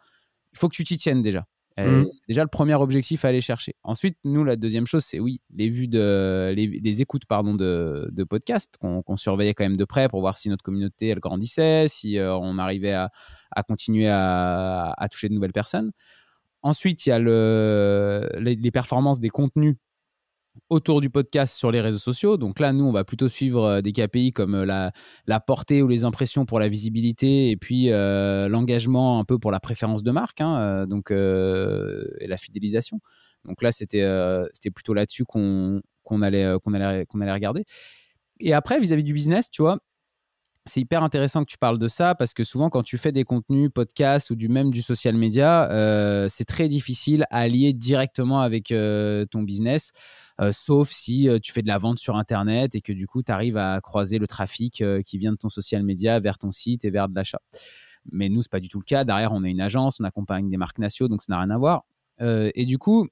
il 0.53 0.59
faut 0.59 0.69
que 0.69 0.77
tu 0.77 0.85
t'y 0.85 0.99
tiennes 0.99 1.23
déjà. 1.23 1.47
Mmh. 1.87 2.09
C'est 2.11 2.27
déjà 2.29 2.43
le 2.43 2.49
premier 2.49 2.75
objectif 2.75 3.25
à 3.25 3.29
aller 3.29 3.41
chercher. 3.41 3.75
Ensuite, 3.85 4.17
nous, 4.25 4.43
la 4.43 4.57
deuxième 4.57 4.87
chose, 4.87 5.05
c'est 5.05 5.21
oui, 5.21 5.41
les 5.55 5.69
vues 5.69 5.89
de, 5.89 6.53
les, 6.55 7.03
écoutes 7.03 7.27
pardon, 7.27 7.55
de, 7.55 8.09
de 8.11 8.25
podcasts 8.25 8.77
qu'on 8.79 9.17
surveillait 9.17 9.55
quand 9.55 9.65
même 9.65 9.77
de 9.77 9.85
près 9.85 10.09
pour 10.09 10.21
voir 10.21 10.37
si 10.37 10.49
notre 10.49 10.65
communauté 10.65 11.09
elle 11.09 11.21
grandissait, 11.21 11.87
si 11.89 12.19
euh, 12.19 12.35
on 12.37 12.59
arrivait 12.59 12.93
à, 12.93 13.11
à 13.55 13.63
continuer 13.63 14.09
à, 14.09 14.93
à, 14.97 15.09
toucher 15.09 15.29
de 15.29 15.35
nouvelles 15.35 15.53
personnes. 15.53 15.93
Ensuite, 16.63 17.07
il 17.07 17.11
y 17.11 17.13
a 17.13 17.19
le, 17.21 18.29
les, 18.41 18.71
performances 18.73 19.21
des 19.21 19.31
contenus 19.31 19.77
autour 20.71 21.01
du 21.01 21.11
podcast 21.11 21.57
sur 21.57 21.71
les 21.71 21.81
réseaux 21.81 21.99
sociaux. 21.99 22.37
Donc 22.37 22.61
là, 22.61 22.73
nous, 22.73 22.85
on 22.85 22.93
va 22.93 23.05
plutôt 23.05 23.29
suivre 23.29 23.65
euh, 23.65 23.81
des 23.81 23.93
KPI 23.93 24.33
comme 24.33 24.55
euh, 24.55 24.65
la, 24.65 24.93
la 25.27 25.41
portée 25.41 25.83
ou 25.83 25.89
les 25.89 26.05
impressions 26.05 26.45
pour 26.45 26.61
la 26.61 26.69
visibilité 26.69 27.51
et 27.51 27.57
puis 27.57 27.91
euh, 27.91 28.49
l'engagement 28.49 29.19
un 29.19 29.25
peu 29.25 29.39
pour 29.39 29.51
la 29.51 29.61
préférence 29.61 30.03
de 30.03 30.11
marque 30.11 30.41
hein, 30.41 30.87
donc, 30.87 31.11
et 31.11 32.27
la 32.27 32.37
fidélisation. 32.37 33.01
Donc 33.45 33.63
là, 33.63 33.73
c'était 33.73 34.05
plutôt 34.75 34.95
là-dessus 34.95 35.25
qu'on 35.25 35.81
allait, 36.23 36.45
allait, 36.45 37.07
allait 37.21 37.33
regarder. 37.33 37.65
Et 38.41 38.53
après, 38.53 38.79
vis 38.79 38.93
à 38.93 38.97
-vis 38.97 39.03
du 39.03 39.15
business, 39.15 39.51
tu 39.51 39.63
vois, 39.63 39.79
c'est 40.69 40.81
hyper 40.81 41.03
intéressant 41.03 41.45
que 41.45 41.51
tu 41.51 41.59
parles 41.59 41.79
de 41.79 41.89
ça 41.89 42.15
parce 42.15 42.35
que 42.35 42.45
souvent 42.45 42.71
quand 42.71 42.83
tu 42.83 42.99
fais 42.99 43.13
des 43.13 43.25
contenus 43.25 43.71
podcast 43.75 44.31
ou 44.31 44.37
du 44.37 44.49
même 44.49 44.71
du 44.71 44.83
social 44.83 45.17
media, 45.17 45.71
euh, 45.71 46.27
c'est 46.29 46.45
très 46.45 46.69
difficile 46.69 47.25
à 47.31 47.49
lier 47.49 47.73
directement 47.73 48.41
avec 48.41 48.71
euh, 48.71 49.25
ton 49.27 49.43
business, 49.43 49.93
euh, 50.41 50.53
sauf 50.53 50.91
si 50.91 51.29
tu 51.43 51.53
fais 51.53 51.63
de 51.63 51.69
la 51.69 51.79
vente 51.79 51.99
sur 51.99 52.17
Internet 52.17 52.75
et 52.75 52.81
que 52.81 52.93
du 52.93 53.07
coup 53.07 53.23
tu 53.23 53.33
arrives 53.33 53.57
à 53.57 53.81
croiser 53.81 54.19
le 54.19 54.27
trafic 54.27 54.85
qui 55.05 55.19
vient 55.19 55.33
de 55.33 55.39
ton 55.39 55.49
social 55.49 55.83
media 55.83 56.21
vers 56.21 56.39
ton 56.39 56.53
site 56.53 56.85
et 56.85 56.91
vers 56.91 57.09
de 57.09 57.15
l'achat. 57.15 57.41
Mais 58.13 58.29
nous, 58.29 58.43
c'est 58.43 58.51
pas 58.51 58.61
du 58.61 58.69
tout 58.69 58.79
le 58.79 58.85
cas. 58.85 59.05
Derrière, 59.05 59.33
on 59.33 59.45
est 59.45 59.51
une 59.51 59.61
agence, 59.61 60.01
on 60.01 60.05
accompagne 60.05 60.49
des 60.49 60.57
marques 60.57 60.79
nationaux, 60.79 61.09
donc 61.09 61.21
ça 61.21 61.33
n'a 61.33 61.41
rien 61.41 61.51
à 61.51 61.59
voir. 61.59 61.85
et 62.21 62.65
du 62.67 62.79
coup, 62.79 63.09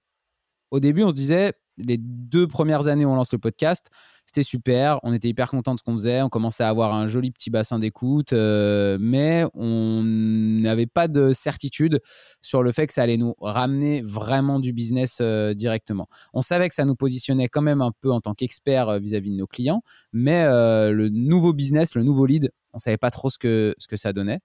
au 0.70 0.80
début, 0.80 1.02
on 1.02 1.10
se 1.10 1.14
disait, 1.14 1.52
les 1.78 1.98
deux 1.98 2.46
premières 2.46 2.88
années 2.88 3.04
où 3.04 3.10
on 3.10 3.16
lance 3.16 3.32
le 3.32 3.38
podcast, 3.38 3.90
c'était 4.26 4.42
super. 4.42 4.98
On 5.04 5.12
était 5.12 5.28
hyper 5.28 5.48
content 5.48 5.74
de 5.74 5.78
ce 5.78 5.84
qu'on 5.84 5.94
faisait. 5.94 6.20
On 6.20 6.28
commençait 6.28 6.64
à 6.64 6.68
avoir 6.68 6.94
un 6.94 7.06
joli 7.06 7.30
petit 7.30 7.48
bassin 7.48 7.78
d'écoute, 7.78 8.32
euh, 8.32 8.98
mais 9.00 9.44
on 9.54 10.02
n'avait 10.04 10.86
pas 10.86 11.06
de 11.06 11.32
certitude 11.32 12.00
sur 12.42 12.62
le 12.62 12.72
fait 12.72 12.88
que 12.88 12.92
ça 12.92 13.02
allait 13.02 13.16
nous 13.16 13.34
ramener 13.40 14.02
vraiment 14.02 14.58
du 14.58 14.72
business 14.72 15.18
euh, 15.20 15.54
directement. 15.54 16.08
On 16.34 16.42
savait 16.42 16.68
que 16.68 16.74
ça 16.74 16.84
nous 16.84 16.96
positionnait 16.96 17.48
quand 17.48 17.62
même 17.62 17.80
un 17.80 17.92
peu 18.00 18.10
en 18.10 18.20
tant 18.20 18.34
qu'expert 18.34 18.88
euh, 18.88 18.98
vis-à-vis 18.98 19.30
de 19.30 19.36
nos 19.36 19.46
clients, 19.46 19.82
mais 20.12 20.46
le 20.46 21.08
nouveau 21.08 21.52
business, 21.52 21.94
le 21.94 22.02
nouveau 22.02 22.26
lead, 22.26 22.50
on 22.72 22.78
savait 22.78 22.98
pas 22.98 23.10
trop 23.10 23.30
ce 23.30 23.38
que, 23.38 23.74
ce 23.78 23.88
que 23.88 23.96
ça 23.96 24.12
donnait. 24.12 24.40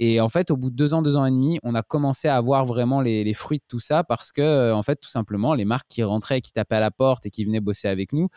Et 0.00 0.20
en 0.20 0.28
fait, 0.28 0.50
au 0.50 0.56
bout 0.56 0.70
de 0.70 0.74
deux 0.74 0.94
ans, 0.94 1.02
deux 1.02 1.16
ans 1.16 1.24
et 1.24 1.30
demi, 1.30 1.58
on 1.62 1.74
a 1.74 1.82
commencé 1.82 2.28
à 2.28 2.40
voir 2.40 2.66
vraiment 2.66 3.00
les, 3.00 3.32
fruits 3.34 3.58
de 3.58 3.64
tout 3.68 3.78
ça 3.78 4.02
parce 4.02 4.32
que, 4.32 4.72
en 4.72 4.82
fait, 4.82 4.96
tout 4.96 5.08
simplement, 5.08 5.54
les 5.54 5.64
marques 5.64 5.86
qui 5.88 6.02
rentraient, 6.02 6.40
qui 6.40 6.52
tapaient 6.52 6.76
à 6.76 6.80
la 6.80 6.90
porte 6.90 7.26
et 7.26 7.30
qui 7.30 7.44
venaient 7.44 7.60
bosser 7.60 7.88
avec 7.88 8.12
nous, 8.12 8.28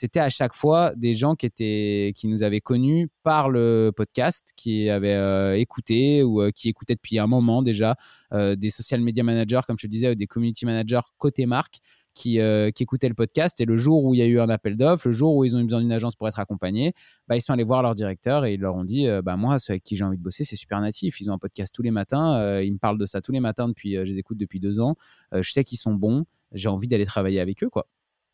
c'était 0.00 0.20
à 0.20 0.30
chaque 0.30 0.54
fois 0.54 0.94
des 0.96 1.12
gens 1.12 1.34
qui, 1.34 1.44
étaient, 1.44 2.14
qui 2.16 2.26
nous 2.26 2.42
avaient 2.42 2.62
connus 2.62 3.10
par 3.22 3.50
le 3.50 3.92
podcast, 3.94 4.52
qui 4.56 4.88
avaient 4.88 5.60
écouté 5.60 6.22
ou 6.22 6.50
qui 6.52 6.70
écoutaient 6.70 6.94
depuis 6.94 7.18
un 7.18 7.26
moment 7.26 7.62
déjà, 7.62 7.96
des 8.32 8.70
social 8.70 9.02
media 9.02 9.22
managers, 9.22 9.60
comme 9.66 9.76
je 9.78 9.86
te 9.86 9.90
disais, 9.90 10.16
des 10.16 10.26
community 10.26 10.64
managers 10.64 11.00
côté 11.18 11.44
marque 11.44 11.80
qui, 12.14 12.38
qui 12.74 12.82
écoutaient 12.82 13.10
le 13.10 13.14
podcast. 13.14 13.60
Et 13.60 13.66
le 13.66 13.76
jour 13.76 14.06
où 14.06 14.14
il 14.14 14.18
y 14.18 14.22
a 14.22 14.26
eu 14.26 14.40
un 14.40 14.48
appel 14.48 14.78
d'offres, 14.78 15.06
le 15.08 15.12
jour 15.12 15.36
où 15.36 15.44
ils 15.44 15.54
ont 15.54 15.60
eu 15.60 15.64
besoin 15.64 15.80
d'une 15.80 15.92
agence 15.92 16.16
pour 16.16 16.26
être 16.28 16.40
accompagnés, 16.40 16.94
bah, 17.28 17.36
ils 17.36 17.42
sont 17.42 17.52
allés 17.52 17.64
voir 17.64 17.82
leur 17.82 17.94
directeur 17.94 18.46
et 18.46 18.54
ils 18.54 18.60
leur 18.60 18.76
ont 18.76 18.84
dit 18.84 19.06
bah, 19.22 19.36
Moi, 19.36 19.58
ceux 19.58 19.72
avec 19.74 19.82
qui 19.82 19.96
j'ai 19.96 20.04
envie 20.04 20.16
de 20.16 20.22
bosser, 20.22 20.44
c'est 20.44 20.56
super 20.56 20.80
natif. 20.80 21.20
Ils 21.20 21.30
ont 21.30 21.34
un 21.34 21.38
podcast 21.38 21.74
tous 21.74 21.82
les 21.82 21.90
matins. 21.90 22.58
ils 22.62 22.72
me 22.72 22.78
parlent 22.78 22.98
de 22.98 23.06
ça 23.06 23.20
tous 23.20 23.32
les 23.32 23.40
matins 23.40 23.68
depuis, 23.68 23.96
je 23.96 24.00
les 24.00 24.18
écoute 24.18 24.38
depuis 24.38 24.60
deux 24.60 24.80
ans. 24.80 24.96
je 25.32 25.50
sais 25.50 25.62
qu'ils 25.62 25.78
sont 25.78 25.92
bons. 25.92 26.24
J'ai 26.52 26.70
envie 26.70 26.88
d'aller 26.88 27.06
travailler 27.06 27.38
avec 27.38 27.62
eux. 27.62 27.68
quoi. 27.68 27.86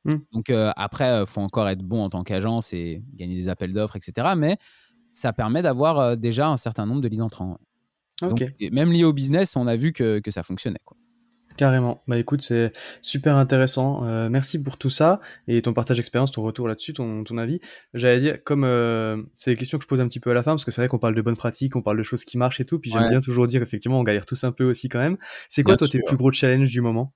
Mmh. 0.06 0.20
Donc 0.32 0.50
après, 0.50 1.20
il 1.20 1.26
faut 1.26 1.40
encore 1.40 1.68
être 1.68 1.82
bon 1.82 2.02
en 2.02 2.08
tant 2.08 2.22
qu'agence 2.22 2.72
et 2.72 3.02
gagner 3.14 3.34
des 3.34 3.48
appels 3.48 3.72
d'offres, 3.72 3.96
etc. 3.96 4.28
Mais 4.36 4.56
ça 5.12 5.32
permet 5.32 5.62
d'avoir 5.62 6.16
déjà 6.16 6.48
un 6.48 6.56
certain 6.56 6.86
nombre 6.86 7.00
de 7.00 7.08
leads 7.08 7.22
entrants. 7.22 7.58
Donc, 8.22 8.42
même 8.72 8.92
lié 8.92 9.04
au 9.04 9.12
business, 9.12 9.56
on 9.56 9.66
a 9.66 9.76
vu 9.76 9.92
que, 9.92 10.20
que 10.20 10.30
ça 10.30 10.42
fonctionnait. 10.42 10.80
Quoi. 10.84 10.96
Carrément. 11.56 12.02
Bah 12.06 12.18
écoute, 12.18 12.42
c'est 12.42 12.72
super 13.00 13.36
intéressant. 13.36 14.04
Euh, 14.04 14.28
merci 14.28 14.62
pour 14.62 14.76
tout 14.76 14.90
ça 14.90 15.20
et 15.48 15.62
ton 15.62 15.72
partage 15.72 15.96
d'expérience, 15.96 16.30
ton 16.30 16.42
retour 16.42 16.68
là-dessus, 16.68 16.92
ton, 16.92 17.24
ton 17.24 17.38
avis. 17.38 17.60
J'allais 17.94 18.20
dire, 18.20 18.44
comme 18.44 18.64
euh, 18.64 19.22
c'est 19.38 19.52
des 19.52 19.56
questions 19.56 19.78
que 19.78 19.84
je 19.84 19.88
pose 19.88 20.00
un 20.00 20.08
petit 20.08 20.20
peu 20.20 20.30
à 20.30 20.34
la 20.34 20.42
fin, 20.42 20.52
parce 20.52 20.64
que 20.64 20.70
c'est 20.70 20.82
vrai 20.82 20.88
qu'on 20.88 20.98
parle 20.98 21.14
de 21.14 21.22
bonnes 21.22 21.36
pratiques, 21.36 21.74
on 21.74 21.82
parle 21.82 21.96
de 21.96 22.02
choses 22.02 22.24
qui 22.24 22.36
marchent 22.36 22.60
et 22.60 22.66
tout, 22.66 22.78
puis 22.78 22.90
j'aime 22.90 23.08
bien 23.08 23.20
toujours 23.20 23.46
dire, 23.46 23.62
effectivement, 23.62 23.98
on 23.98 24.04
galère 24.04 24.26
tous 24.26 24.44
un 24.44 24.52
peu 24.52 24.64
aussi 24.64 24.88
quand 24.88 24.98
même. 24.98 25.16
C'est 25.48 25.62
quoi, 25.62 25.76
toi, 25.76 25.88
tes 25.88 26.00
plus 26.06 26.16
gros 26.16 26.30
challenges 26.30 26.70
du 26.70 26.82
moment? 26.82 27.14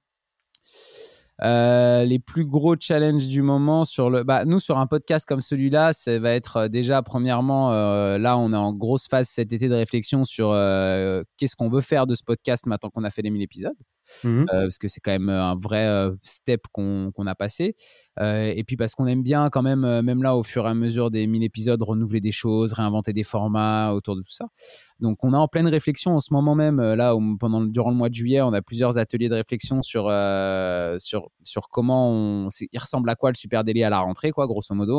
Euh, 1.43 2.05
les 2.05 2.19
plus 2.19 2.45
gros 2.45 2.77
challenges 2.79 3.29
du 3.29 3.41
moment 3.41 3.85
sur 3.85 4.11
le, 4.11 4.25
bah, 4.25 4.45
nous 4.45 4.61
sur 4.61 4.79
un 4.79 4.87
podcast 4.87 5.27
comme 5.27 5.41
celui-là, 5.41 5.93
ça 5.93 6.19
va 6.19 6.33
être 6.33 6.57
euh, 6.57 6.69
déjà 6.69 7.03
premièrement, 7.03 7.73
euh, 7.73 8.19
là 8.19 8.37
on 8.37 8.53
est 8.53 8.57
en 8.57 8.75
grosse 8.75 9.07
phase 9.09 9.29
cet 9.29 9.53
été 9.53 9.69
de 9.69 9.75
réflexion 9.75 10.25
sur 10.25 10.51
qu'est-ce 11.37 11.57
qu'on 11.57 11.71
veut 11.71 11.81
faire 11.81 12.07
de 12.07 12.15
ce 12.15 12.23
podcast 12.23 12.67
maintenant 12.67 12.91
qu'on 12.91 13.05
a 13.05 13.11
fait 13.11 13.23
les 13.23 13.31
1000 13.31 13.43
épisodes. 13.43 13.77
Mmh 14.25 14.45
parce 14.47 14.79
que 14.79 14.89
c'est 14.89 15.01
quand 15.01 15.13
même 15.13 15.29
un 15.29 15.57
vrai 15.57 16.11
step 16.23 16.63
qu'on 16.73 17.13
a 17.27 17.35
passé. 17.35 17.75
et 18.21 18.65
puis 18.67 18.77
parce 18.77 18.95
qu'on 18.95 19.07
aime 19.07 19.23
bien 19.23 19.51
quand 19.51 19.63
même, 19.63 19.81
même 20.03 20.23
là 20.23 20.37
au 20.37 20.43
fur 20.43 20.67
et 20.67 20.71
à 20.71 20.75
mesure 20.75 21.11
des 21.11 21.27
1000 21.27 21.43
épisodes, 21.45 21.81
renouveler 21.83 22.21
des 22.21 22.33
choses, 22.33 22.73
réinventer 22.73 23.13
des 23.13 23.25
formats 23.25 23.93
autour 23.93 24.17
de 24.17 24.23
tout 24.23 24.31
ça. 24.31 24.47
Donc 25.01 25.25
on 25.25 25.33
est 25.33 25.37
en 25.37 25.49
pleine 25.49 25.69
réflexion 25.69 26.13
en 26.17 26.21
ce 26.21 26.33
moment 26.33 26.55
même. 26.55 26.81
Là, 26.81 27.15
pendant, 27.39 27.63
durant 27.63 27.91
le 27.91 27.97
mois 27.97 28.09
de 28.09 28.15
juillet, 28.15 28.43
on 28.43 28.53
a 28.53 28.63
plusieurs 28.63 28.99
ateliers 28.99 29.29
de 29.29 29.35
réflexion 29.35 29.83
sur, 29.83 30.05
sur, 30.99 31.31
sur 31.43 31.69
comment 31.71 32.49
il 32.61 32.79
ressemble 32.79 33.09
à 33.11 33.15
quoi 33.15 33.31
le 33.31 33.37
Super 33.37 33.65
Daily 33.65 33.83
à 33.83 33.91
la 33.91 34.01
rentrée, 34.01 34.31
quoi, 34.33 34.47
grosso 34.47 34.75
modo, 34.75 34.99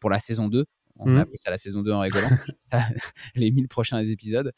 pour 0.00 0.10
la 0.10 0.18
saison 0.18 0.48
2. 0.48 0.66
On 1.02 1.08
a 1.08 1.10
mmh. 1.10 1.18
appelé 1.18 1.36
ça 1.36 1.50
la 1.50 1.56
saison 1.56 1.82
2 1.82 1.92
en 1.92 2.00
rigolant. 2.00 2.28
les 3.34 3.50
1000 3.50 3.68
prochains 3.68 4.04
épisodes. 4.04 4.52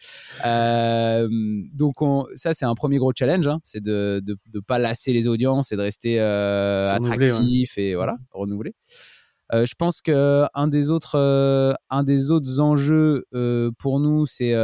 Euh, 0.44 1.28
donc, 1.72 1.96
ça, 2.34 2.52
c'est 2.52 2.64
un 2.64 2.74
premier 2.74 2.98
gros 2.98 3.12
challenge. 3.16 3.46
Hein. 3.46 3.60
c'est 3.62 3.82
de 3.82 4.22
ne 4.26 4.60
pas 4.60 4.78
lasser 4.78 5.12
les 5.12 5.28
audiences 5.28 5.72
et 5.72 5.76
de 5.76 5.82
rester 5.82 6.20
euh, 6.20 6.92
attractif 6.92 7.78
et 7.78 7.94
voilà, 7.94 8.14
mmh. 8.14 8.26
renouveler. 8.32 8.74
Euh, 9.52 9.66
je 9.66 9.74
pense 9.74 10.00
que 10.00 10.46
un 10.54 10.66
des 10.66 10.90
autres, 10.90 11.16
un 11.90 12.02
des 12.02 12.30
autres 12.30 12.60
enjeux 12.60 13.24
pour 13.78 14.00
nous, 14.00 14.26
c'est 14.26 14.54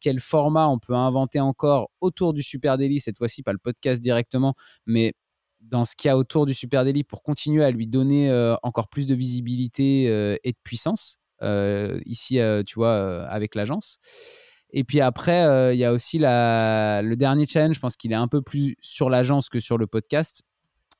quel 0.00 0.20
format 0.20 0.68
on 0.68 0.78
peut 0.78 0.94
inventer 0.94 1.40
encore 1.40 1.90
autour 2.00 2.32
du 2.32 2.42
Super 2.42 2.78
Daily. 2.78 3.00
Cette 3.00 3.18
fois-ci, 3.18 3.42
pas 3.42 3.52
le 3.52 3.58
podcast 3.58 4.00
directement, 4.00 4.54
mais 4.86 5.12
dans 5.60 5.84
ce 5.84 5.96
qu'il 5.96 6.08
y 6.08 6.12
a 6.12 6.16
autour 6.16 6.46
du 6.46 6.54
Super 6.54 6.84
Daily 6.84 7.02
pour 7.02 7.22
continuer 7.22 7.64
à 7.64 7.70
lui 7.70 7.86
donner 7.86 8.32
encore 8.62 8.88
plus 8.88 9.06
de 9.06 9.14
visibilité 9.14 10.04
et 10.04 10.52
de 10.52 10.58
puissance. 10.62 11.18
Euh, 11.42 12.00
ici, 12.06 12.40
euh, 12.40 12.62
tu 12.62 12.74
vois, 12.76 12.92
euh, 12.92 13.26
avec 13.28 13.54
l'agence. 13.54 13.98
Et 14.70 14.84
puis 14.84 15.00
après, 15.00 15.74
il 15.74 15.78
y 15.78 15.84
a 15.84 15.92
aussi 15.92 16.18
le 16.18 17.14
dernier 17.14 17.46
challenge, 17.46 17.76
je 17.76 17.80
pense 17.80 17.96
qu'il 17.96 18.12
est 18.12 18.16
un 18.16 18.28
peu 18.28 18.42
plus 18.42 18.76
sur 18.80 19.08
l'agence 19.08 19.48
que 19.48 19.60
sur 19.60 19.78
le 19.78 19.86
podcast. 19.86 20.42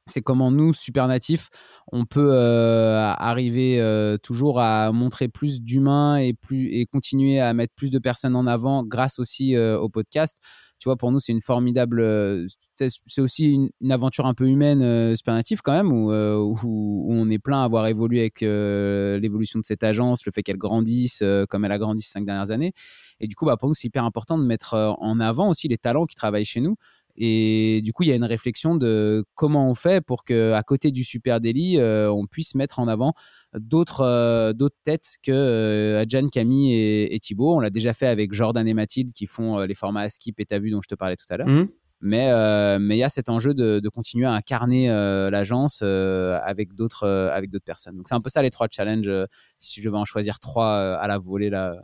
C'est 0.06 0.22
comment 0.22 0.52
nous, 0.52 0.72
super 0.72 1.08
natifs, 1.08 1.48
on 1.90 2.06
peut 2.06 2.32
arriver 2.32 4.16
toujours 4.22 4.60
à 4.60 4.92
montrer 4.92 5.28
plus 5.28 5.60
d'humains 5.60 6.16
et, 6.18 6.34
et 6.52 6.86
continuer 6.86 7.40
à 7.40 7.52
mettre 7.54 7.74
plus 7.74 7.90
de 7.90 7.98
personnes 7.98 8.36
en 8.36 8.46
avant 8.46 8.84
grâce 8.84 9.18
aussi 9.18 9.58
au 9.58 9.88
podcast 9.88 10.38
tu 10.86 10.90
vois, 10.90 10.96
pour 10.96 11.10
nous, 11.10 11.18
c'est 11.18 11.32
une 11.32 11.40
formidable. 11.40 11.98
Euh, 11.98 12.46
c'est 12.76 13.20
aussi 13.20 13.54
une, 13.80 13.90
aventure 13.90 14.24
un 14.26 14.34
peu 14.34 14.46
humaine, 14.48 14.82
euh, 14.82 15.16
quand 15.64 15.72
même, 15.72 15.90
euh, 15.92 16.38
où, 16.38 17.06
on 17.08 17.28
est 17.28 17.40
plein 17.40 17.62
à 17.62 17.64
avoir 17.64 17.88
évolué 17.88 18.20
avec 18.20 18.40
l'évolution 18.40 19.58
de 19.58 19.64
cette 19.64 19.82
agence, 19.82 20.24
le 20.26 20.30
fait 20.30 20.44
qu'elle 20.44 20.58
grandisse 20.58 21.24
comme 21.50 21.64
elle 21.64 21.72
a 21.72 21.78
grandi 21.78 22.04
ces 22.04 22.12
cinq 22.12 22.24
dernières 22.24 22.52
années. 22.52 22.72
Et 23.18 23.26
du 23.26 23.34
coup, 23.34 23.46
bah, 23.46 23.56
pour 23.56 23.68
nous, 23.68 23.74
c'est 23.74 23.88
hyper 23.88 24.04
important 24.04 24.38
de 24.38 24.44
mettre 24.44 24.74
en 25.00 25.18
avant 25.18 25.48
aussi 25.48 25.66
les 25.66 25.78
talents 25.78 26.06
qui 26.06 26.14
travaillent 26.14 26.44
chez 26.44 26.60
nous. 26.60 26.76
Et 27.16 27.80
du 27.82 27.92
coup, 27.92 28.02
il 28.02 28.08
y 28.08 28.12
a 28.12 28.16
une 28.16 28.24
réflexion 28.24 28.74
de 28.76 29.24
comment 29.34 29.70
on 29.70 29.74
fait 29.74 30.00
pour 30.00 30.24
qu'à 30.24 30.62
côté 30.62 30.90
du 30.90 31.04
Super 31.04 31.40
Daily, 31.40 31.78
on 31.80 32.26
puisse 32.26 32.54
mettre 32.54 32.78
en 32.78 32.88
avant 32.88 33.14
d'autres 33.58 34.02
euh, 34.02 34.52
d'autres 34.52 34.76
têtes 34.84 35.16
que 35.22 35.32
euh, 35.32 36.00
Adjan, 36.00 36.28
Camille 36.28 36.74
et, 36.74 37.14
et, 37.14 37.18
Thibaut. 37.18 37.56
On 37.56 37.60
l'a 37.60 37.70
déjà 37.70 37.92
fait 37.92 38.06
avec 38.06 38.32
Jordan 38.32 38.66
et 38.66 38.74
Mathilde 38.74 39.12
qui 39.12 39.26
font 39.26 39.58
euh, 39.58 39.66
les 39.66 39.74
formats 39.74 40.08
Skip 40.08 40.38
et 40.40 40.46
T'as 40.46 40.58
vu 40.58 40.70
dont 40.70 40.80
je 40.82 40.88
te 40.88 40.94
parlais 40.94 41.16
tout 41.16 41.26
à 41.30 41.36
l'heure. 41.36 41.48
Mmh. 41.48 41.66
Mais 42.02 42.30
mais 42.78 42.96
il 42.96 42.98
y 42.98 43.04
a 43.04 43.08
cet 43.08 43.30
enjeu 43.30 43.54
de, 43.54 43.88
continuer 43.88 44.26
à 44.26 44.32
incarner 44.32 44.88
l'agence 45.30 45.80
avec 45.80 46.74
d'autres 46.74 47.08
avec 47.08 47.50
d'autres 47.50 47.64
personnes. 47.64 47.96
Donc 47.96 48.06
c'est 48.06 48.14
un 48.14 48.20
peu 48.20 48.28
ça 48.28 48.42
les 48.42 48.50
trois 48.50 48.68
challenges. 48.70 49.10
si 49.58 49.80
je 49.80 49.88
vais 49.88 49.96
en 49.96 50.04
choisir 50.04 50.38
trois 50.38 50.94
à 50.94 51.08
la 51.08 51.16
volée 51.16 51.48
là 51.48 51.74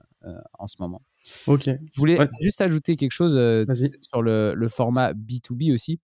en 0.58 0.66
ce 0.66 0.76
moment. 0.80 1.00
Ok. 1.46 1.66
Je 1.66 1.98
voulais 2.00 2.18
juste 2.40 2.60
ajouter 2.60 2.96
quelque 2.96 3.12
chose 3.12 3.32
sur 4.00 4.22
le, 4.22 4.54
le, 4.54 4.68
format 4.68 5.12
B2B 5.12 5.72
aussi 5.72 6.00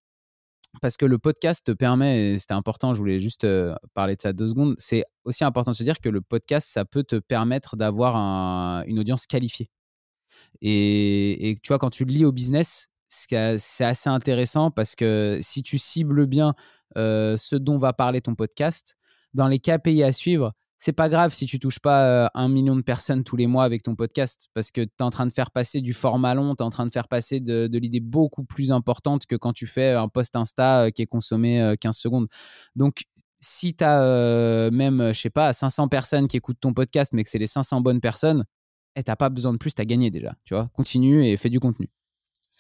parce 0.81 0.97
que 0.97 1.07
le 1.07 1.19
podcast 1.19 1.67
te 1.67 1.73
permet, 1.73 2.33
et 2.33 2.39
c'était 2.39 2.55
important, 2.55 2.93
je 2.95 2.99
voulais 2.99 3.21
juste 3.21 3.47
parler 3.95 4.17
de 4.17 4.21
ça 4.21 4.33
deux 4.33 4.49
secondes, 4.49 4.75
c'est 4.79 5.05
aussi 5.25 5.45
important 5.45 5.73
de 5.73 5.77
se 5.77 5.83
dire 5.83 5.99
que 6.01 6.09
le 6.09 6.21
podcast, 6.21 6.69
ça 6.71 6.85
peut 6.85 7.05
te 7.05 7.17
permettre 7.17 7.77
d'avoir 7.77 8.17
une 8.87 8.99
audience 8.99 9.27
qualifiée. 9.27 9.71
Et, 10.61 11.57
tu 11.63 11.69
vois, 11.69 11.79
quand 11.79 11.91
tu 11.91 12.05
le 12.05 12.13
lis 12.13 12.25
au 12.25 12.33
business, 12.33 12.89
c'est 13.09 13.37
assez 13.85 14.09
intéressant 14.09 14.71
parce 14.71 14.95
que 14.95 15.39
si 15.41 15.63
tu 15.63 15.79
cibles 15.79 16.27
bien 16.27 16.55
ce 16.97 17.57
dont 17.57 17.79
va 17.79 17.93
parler 17.93 18.21
ton 18.21 18.35
podcast, 18.35 18.97
dans 19.35 19.49
les 19.49 19.59
KPI 19.59 20.03
à 20.03 20.13
suivre, 20.13 20.55
c'est 20.79 20.93
pas 20.93 21.09
grave 21.09 21.35
si 21.35 21.47
tu 21.47 21.59
touches 21.59 21.81
pas 21.81 22.31
un 22.35 22.49
million 22.49 22.77
de 22.77 22.83
personnes 22.83 23.25
tous 23.25 23.37
les 23.37 23.47
mois 23.47 23.65
avec 23.65 23.83
ton 23.83 23.97
podcast 23.97 24.49
parce 24.55 24.71
que 24.71 24.83
tu 24.83 24.91
es 25.01 25.03
en 25.03 25.11
train 25.11 25.27
de 25.27 25.33
faire 25.33 25.51
passer 25.51 25.81
du 25.81 25.93
format 25.93 26.35
long, 26.35 26.55
tu 26.55 26.63
es 26.63 26.67
en 26.67 26.71
train 26.71 26.87
de 26.87 26.93
faire 26.93 27.09
passer 27.09 27.41
de, 27.41 27.69
l'idée 27.79 28.01
beaucoup 28.01 28.45
plus 28.45 28.73
importante 28.73 29.27
que 29.27 29.37
quand 29.37 29.53
tu 29.53 29.67
fais 29.67 29.91
un 29.91 30.09
post 30.09 30.37
Insta 30.37 30.91
qui 30.93 31.03
est 31.03 31.07
consommé 31.07 31.75
15 31.81 31.97
secondes. 31.97 32.29
Donc, 32.77 33.03
si 33.41 33.75
tu 33.75 33.85
as 33.85 34.71
même, 34.71 35.13
je 35.13 35.21
sais 35.21 35.31
pas, 35.31 35.53
500 35.53 35.89
personnes 35.89 36.29
qui 36.29 36.37
écoutent 36.37 36.61
ton 36.61 36.73
podcast, 36.73 37.13
mais 37.13 37.25
que 37.25 37.31
c'est 37.31 37.39
les 37.39 37.47
500 37.47 37.81
bonnes 37.81 38.01
personnes, 38.01 38.45
et 38.97 39.01
eh, 39.01 39.03
t'as 39.05 39.17
pas 39.17 39.29
besoin 39.29 39.53
de 39.53 39.59
plus, 39.59 39.75
tu 39.75 39.83
as 39.83 39.85
gagné 39.85 40.11
déjà. 40.11 40.35
Tu 40.45 40.55
vois, 40.55 40.71
continue 40.75 41.25
et 41.25 41.37
fais 41.37 41.51
du 41.51 41.61
contenu. 41.61 41.89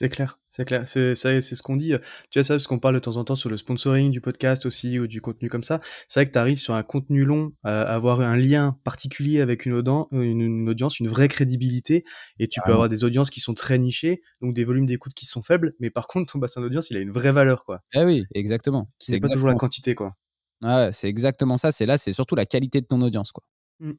C'est 0.00 0.08
clair, 0.08 0.38
c'est 0.48 0.64
clair. 0.64 0.86
C'est 0.86 1.16
c'est 1.16 1.42
ce 1.42 1.60
qu'on 1.60 1.74
dit. 1.74 1.92
Tu 2.30 2.38
vois 2.38 2.44
ça, 2.44 2.54
parce 2.54 2.68
qu'on 2.68 2.78
parle 2.78 2.94
de 2.94 3.00
temps 3.00 3.16
en 3.16 3.24
temps 3.24 3.34
sur 3.34 3.50
le 3.50 3.56
sponsoring 3.56 4.12
du 4.12 4.20
podcast 4.20 4.64
aussi, 4.64 4.96
ou 5.00 5.08
du 5.08 5.20
contenu 5.20 5.48
comme 5.48 5.64
ça. 5.64 5.80
C'est 6.06 6.20
vrai 6.20 6.26
que 6.26 6.30
tu 6.30 6.38
arrives 6.38 6.60
sur 6.60 6.74
un 6.74 6.84
contenu 6.84 7.24
long, 7.24 7.52
à 7.64 7.82
avoir 7.82 8.20
un 8.20 8.36
lien 8.36 8.78
particulier 8.84 9.40
avec 9.40 9.66
une, 9.66 9.74
une, 10.12 10.68
audience, 10.68 11.00
une 11.00 11.08
vraie 11.08 11.26
crédibilité, 11.26 12.04
et 12.38 12.46
tu 12.46 12.60
peux 12.64 12.70
avoir 12.70 12.88
des 12.88 13.02
audiences 13.02 13.28
qui 13.28 13.40
sont 13.40 13.54
très 13.54 13.76
nichées, 13.76 14.22
donc 14.40 14.54
des 14.54 14.62
volumes 14.62 14.86
d'écoute 14.86 15.14
qui 15.14 15.26
sont 15.26 15.42
faibles, 15.42 15.74
mais 15.80 15.90
par 15.90 16.06
contre, 16.06 16.32
ton 16.32 16.38
bassin 16.38 16.60
d'audience, 16.60 16.90
il 16.90 16.96
a 16.96 17.00
une 17.00 17.10
vraie 17.10 17.32
valeur, 17.32 17.64
quoi. 17.64 17.82
Eh 17.92 18.04
oui, 18.04 18.22
exactement. 18.36 18.88
C'est 19.00 19.18
pas 19.18 19.28
toujours 19.28 19.48
la 19.48 19.56
quantité, 19.56 19.96
quoi. 19.96 20.14
Ouais, 20.62 20.90
c'est 20.92 21.08
exactement 21.08 21.56
ça. 21.56 21.72
C'est 21.72 21.86
là, 21.86 21.98
c'est 21.98 22.12
surtout 22.12 22.36
la 22.36 22.46
qualité 22.46 22.80
de 22.80 22.86
ton 22.86 23.02
audience, 23.02 23.32
quoi. 23.32 23.42
Mmh. 23.80 23.94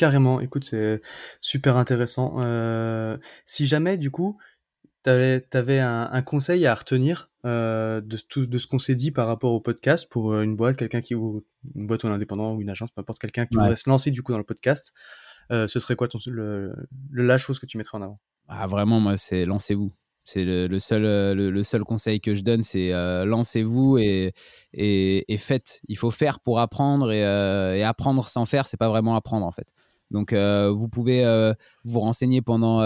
Carrément, 0.00 0.40
écoute, 0.40 0.64
c'est 0.64 1.02
super 1.40 1.76
intéressant. 1.76 2.36
Euh, 2.38 3.18
si 3.44 3.66
jamais, 3.66 3.98
du 3.98 4.10
coup, 4.10 4.38
tu 5.04 5.10
avais, 5.10 5.78
un, 5.80 6.22
conseil 6.22 6.66
à 6.66 6.74
retenir 6.74 7.30
euh, 7.46 8.00
de, 8.00 8.16
tout, 8.16 8.46
de 8.46 8.58
ce 8.58 8.66
qu'on 8.66 8.78
s'est 8.78 8.94
dit 8.94 9.10
par 9.10 9.26
rapport 9.26 9.52
au 9.52 9.60
podcast 9.60 10.10
pour 10.10 10.32
euh, 10.32 10.42
une 10.42 10.56
boîte, 10.56 10.76
quelqu'un 10.76 11.00
qui 11.00 11.14
ou 11.14 11.44
une 11.74 11.86
boîte 11.86 12.04
ou 12.04 12.08
un 12.08 12.12
indépendant 12.12 12.54
ou 12.54 12.60
une 12.60 12.70
agence, 12.70 12.90
peu 12.90 13.00
importe, 13.00 13.18
quelqu'un 13.18 13.46
qui 13.46 13.56
voudrait 13.56 13.76
se 13.76 13.88
lancer 13.88 14.10
du 14.10 14.22
coup 14.22 14.32
dans 14.32 14.38
le 14.38 14.44
podcast, 14.44 14.92
euh, 15.50 15.66
ce 15.66 15.80
serait 15.80 15.96
quoi 15.96 16.08
ton, 16.08 16.18
le, 16.26 16.74
la 17.12 17.38
chose 17.38 17.58
que 17.58 17.66
tu 17.66 17.78
mettrais 17.78 17.98
en 17.98 18.02
avant? 18.02 18.20
Ah, 18.48 18.66
Vraiment, 18.66 19.00
moi, 19.00 19.16
c'est 19.16 19.44
lancez-vous. 19.44 19.92
C'est 20.24 20.44
le, 20.44 20.78
seul, 20.78 21.02
le, 21.36 21.62
seul 21.64 21.82
conseil 21.82 22.20
que 22.20 22.34
je 22.34 22.42
donne, 22.42 22.62
c'est 22.62 22.90
lancez-vous 23.24 23.98
et, 23.98 24.32
et, 24.74 25.38
faites. 25.38 25.80
Il 25.88 25.96
faut 25.96 26.12
faire 26.12 26.38
pour 26.38 26.60
apprendre 26.60 27.10
et, 27.10 27.20
et 27.20 27.82
apprendre 27.82 28.22
sans 28.28 28.44
faire, 28.44 28.66
c'est 28.66 28.76
pas 28.76 28.88
vraiment 28.88 29.16
apprendre 29.16 29.44
en 29.44 29.50
fait. 29.50 29.74
Donc, 30.10 30.34
vous 30.34 30.88
pouvez 30.88 31.52
vous 31.84 32.00
renseigner 32.00 32.42
pendant, 32.42 32.78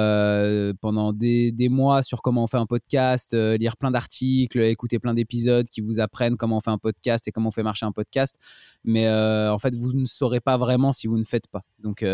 pendant 0.81 1.13
des, 1.13 1.53
des, 1.53 1.69
mois 1.69 2.03
sur 2.03 2.23
comment 2.23 2.45
on 2.45 2.47
fait 2.47 2.59
un 2.59 2.67
podcast, 2.67 3.35
lire 3.35 3.77
plein 3.77 3.91
d'articles, 3.91 4.61
écouter 4.61 4.99
plein 4.99 5.15
d'épisodes 5.15 5.69
qui 5.69 5.81
vous 5.81 6.01
apprennent 6.01 6.37
comment 6.37 6.59
on 6.59 6.61
fait 6.61 6.71
un 6.71 6.79
podcast 6.79 7.27
et 7.27 7.33
comment 7.33 7.49
on 7.49 7.53
fait 7.53 7.63
marcher 7.63 7.87
un 7.87 7.93
podcast. 7.93 8.39
Mais 8.85 9.09
en 9.09 9.59
fait, 9.59 9.75
vous 9.75 9.93
ne 9.95 10.07
saurez 10.07 10.41
pas 10.41 10.57
vraiment 10.57 10.93
si 10.93 11.07
vous 11.07 11.19
ne 11.19 11.25
faites 11.25 11.49
pas. 11.49 11.63
Donc, 11.83 12.05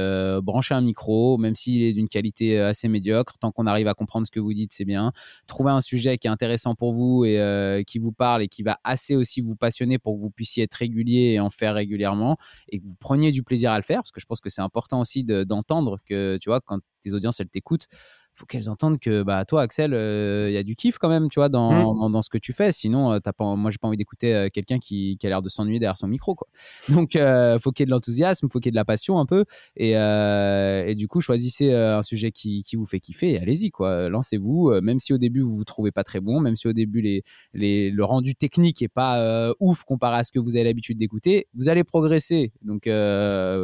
branchez 0.43 0.75
un 0.75 0.81
micro, 0.81 1.39
même 1.39 1.55
s'il 1.55 1.83
est 1.83 1.93
d'une 1.93 2.09
qualité 2.09 2.61
assez 2.61 2.89
médiocre, 2.89 3.39
tant 3.39 3.53
qu'on 3.53 3.67
arrive 3.67 3.89
à 3.89 3.95
comprendre 3.95 4.27
ce 4.27 4.31
que 4.31 4.41
vous 4.41 4.55
dites, 4.55 4.73
c'est 4.73 4.85
bien. 4.85 5.13
Trouvez 5.47 5.71
un 5.71 5.81
sujet 5.81 6.19
qui 6.19 6.27
est 6.29 6.31
intéressant 6.31 6.75
pour 6.75 6.93
vous 6.93 7.25
et 7.25 7.85
qui 7.87 7.99
vous 7.99 8.13
parle 8.13 8.43
et 8.43 8.49
qui 8.49 8.63
va 8.63 8.79
assez 8.85 9.17
aussi 9.17 9.41
vous 9.41 9.57
passionner 9.57 9.99
pour 9.99 10.17
que 10.17 10.21
vous 10.21 10.31
puissiez 10.31 10.65
être 10.65 10.75
régulier 10.75 11.33
et 11.35 11.41
en 11.41 11.51
faire 11.51 11.75
régulièrement 11.75 12.37
et 12.69 12.79
que 12.81 12.87
vous 12.87 12.97
preniez 12.97 13.33
du 13.33 13.43
plaisir 13.43 13.73
à 13.73 13.77
le 13.77 13.83
faire, 13.83 13.99
parce 13.99 14.13
que 14.13 14.21
je 14.21 14.27
pense 14.27 14.41
que 14.41 14.51
c'est 14.51 14.63
important 14.63 15.00
aussi 15.01 15.25
d'entendre 15.25 15.99
que, 16.07 16.39
tu 16.41 16.49
vois, 16.49 16.61
quand 16.61 16.81
tes 17.03 17.15
audiences, 17.15 17.41
elles 17.41 17.49
t'écoutent, 17.49 17.87
faut 18.35 18.47
qu'elles 18.47 18.71
entendent 18.71 18.99
que 18.99 19.23
bah 19.23 19.45
toi 19.45 19.63
Axel 19.63 19.93
euh, 19.93 20.47
il 20.49 20.55
y 20.55 20.57
a 20.57 20.63
du 20.63 20.75
kiff 20.75 20.99
quand 20.99 21.09
même 21.09 21.29
tu 21.29 21.41
vois 21.41 21.49
dans, 21.49 21.95
mmh. 21.95 22.13
dans, 22.13 22.23
ce 22.23 22.31
que 22.31 22.39
tu 22.39 22.53
fais. 22.53 22.73
Sinon 22.73 23.13
euh, 23.13 23.19
t'as 23.19 23.33
pas 23.33 23.57
moi 23.57 23.71
j'ai 23.71 23.79
pas 23.79 23.89
envie 23.89 23.97
d'écouter 23.97 24.35
euh, 24.35 24.49
quelqu'un 24.53 24.79
qui, 24.79 25.17
qui, 25.19 25.27
a 25.27 25.31
l'air 25.31 25.43
de 25.43 25.49
s'ennuyer 25.49 25.79
derrière 25.79 25.97
son 25.97 26.09
micro 26.09 26.35
quoi. 26.35 26.49
Donc 26.89 27.19
faut 27.61 27.73
qu'il 27.73 27.83
y 27.83 27.85
ait 27.85 27.87
de 27.87 27.91
l'enthousiasme 27.91 28.49
faut 28.51 28.59
qu'il 28.59 28.69
y 28.69 28.71
ait 28.71 28.73
de 28.73 28.77
la 28.77 28.85
passion 28.85 29.19
un 29.19 29.27
peu. 29.27 29.45
Et, 29.77 29.91
et 29.93 30.95
du 30.95 31.09
coup 31.09 31.21
choisissez 31.21 31.73
un 31.73 32.03
sujet 32.03 32.33
qui, 32.33 32.63
qui, 32.63 32.77
vous 32.77 32.87
fait 32.87 33.01
kiffer 33.01 33.33
et 33.33 33.41
allez-y 33.41 33.71
quoi. 33.71 34.09
Lancez-vous 34.09 34.81
même 34.83 34.99
si 34.99 35.13
au 35.13 35.19
début 35.19 35.41
vous 35.41 35.57
vous 35.57 35.65
trouvez 35.65 35.93
pas 35.93 36.05
très 36.05 36.21
bon 36.21 36.41
même 36.41 36.57
si 36.57 36.69
au 36.69 36.73
début 36.73 37.01
les, 37.01 37.23
les 37.53 37.91
le 37.91 38.05
rendu 38.05 38.35
technique 38.35 38.81
est 38.83 38.89
pas 38.89 39.53
ouf 39.61 39.85
comparé 39.85 40.19
à 40.19 40.25
ce 40.25 40.33
que 40.33 40.39
vous 40.39 40.57
avez 40.57 40.65
l'habitude 40.65 40.99
d'écouter 40.99 41.47
vous 41.55 41.69
allez 41.69 41.85
progresser. 41.85 42.53
Donc 42.63 42.85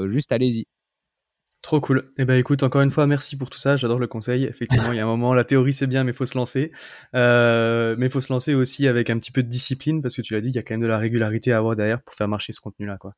juste 0.08 0.32
allez-y 0.32 0.66
Trop 1.62 1.80
cool. 1.80 2.12
Eh 2.16 2.24
ben 2.24 2.34
écoute, 2.38 2.62
encore 2.62 2.82
une 2.82 2.90
fois, 2.90 3.06
merci 3.06 3.36
pour 3.36 3.50
tout 3.50 3.58
ça. 3.58 3.76
J'adore 3.76 3.98
le 3.98 4.06
conseil. 4.06 4.44
Effectivement, 4.44 4.92
il 4.92 4.96
y 4.96 5.00
a 5.00 5.04
un 5.04 5.08
moment, 5.08 5.34
la 5.34 5.44
théorie 5.44 5.72
c'est 5.72 5.88
bien, 5.88 6.04
mais 6.04 6.12
faut 6.12 6.26
se 6.26 6.38
lancer. 6.38 6.70
Euh, 7.14 7.96
mais 7.98 8.08
faut 8.08 8.20
se 8.20 8.32
lancer 8.32 8.54
aussi 8.54 8.86
avec 8.86 9.10
un 9.10 9.18
petit 9.18 9.32
peu 9.32 9.42
de 9.42 9.48
discipline, 9.48 10.00
parce 10.00 10.14
que 10.14 10.22
tu 10.22 10.34
l'as 10.34 10.40
dit, 10.40 10.48
il 10.48 10.54
y 10.54 10.58
a 10.58 10.62
quand 10.62 10.74
même 10.74 10.82
de 10.82 10.86
la 10.86 10.98
régularité 10.98 11.52
à 11.52 11.58
avoir 11.58 11.74
derrière 11.74 12.00
pour 12.02 12.14
faire 12.14 12.28
marcher 12.28 12.52
ce 12.52 12.60
contenu-là, 12.60 12.98
quoi. 12.98 13.14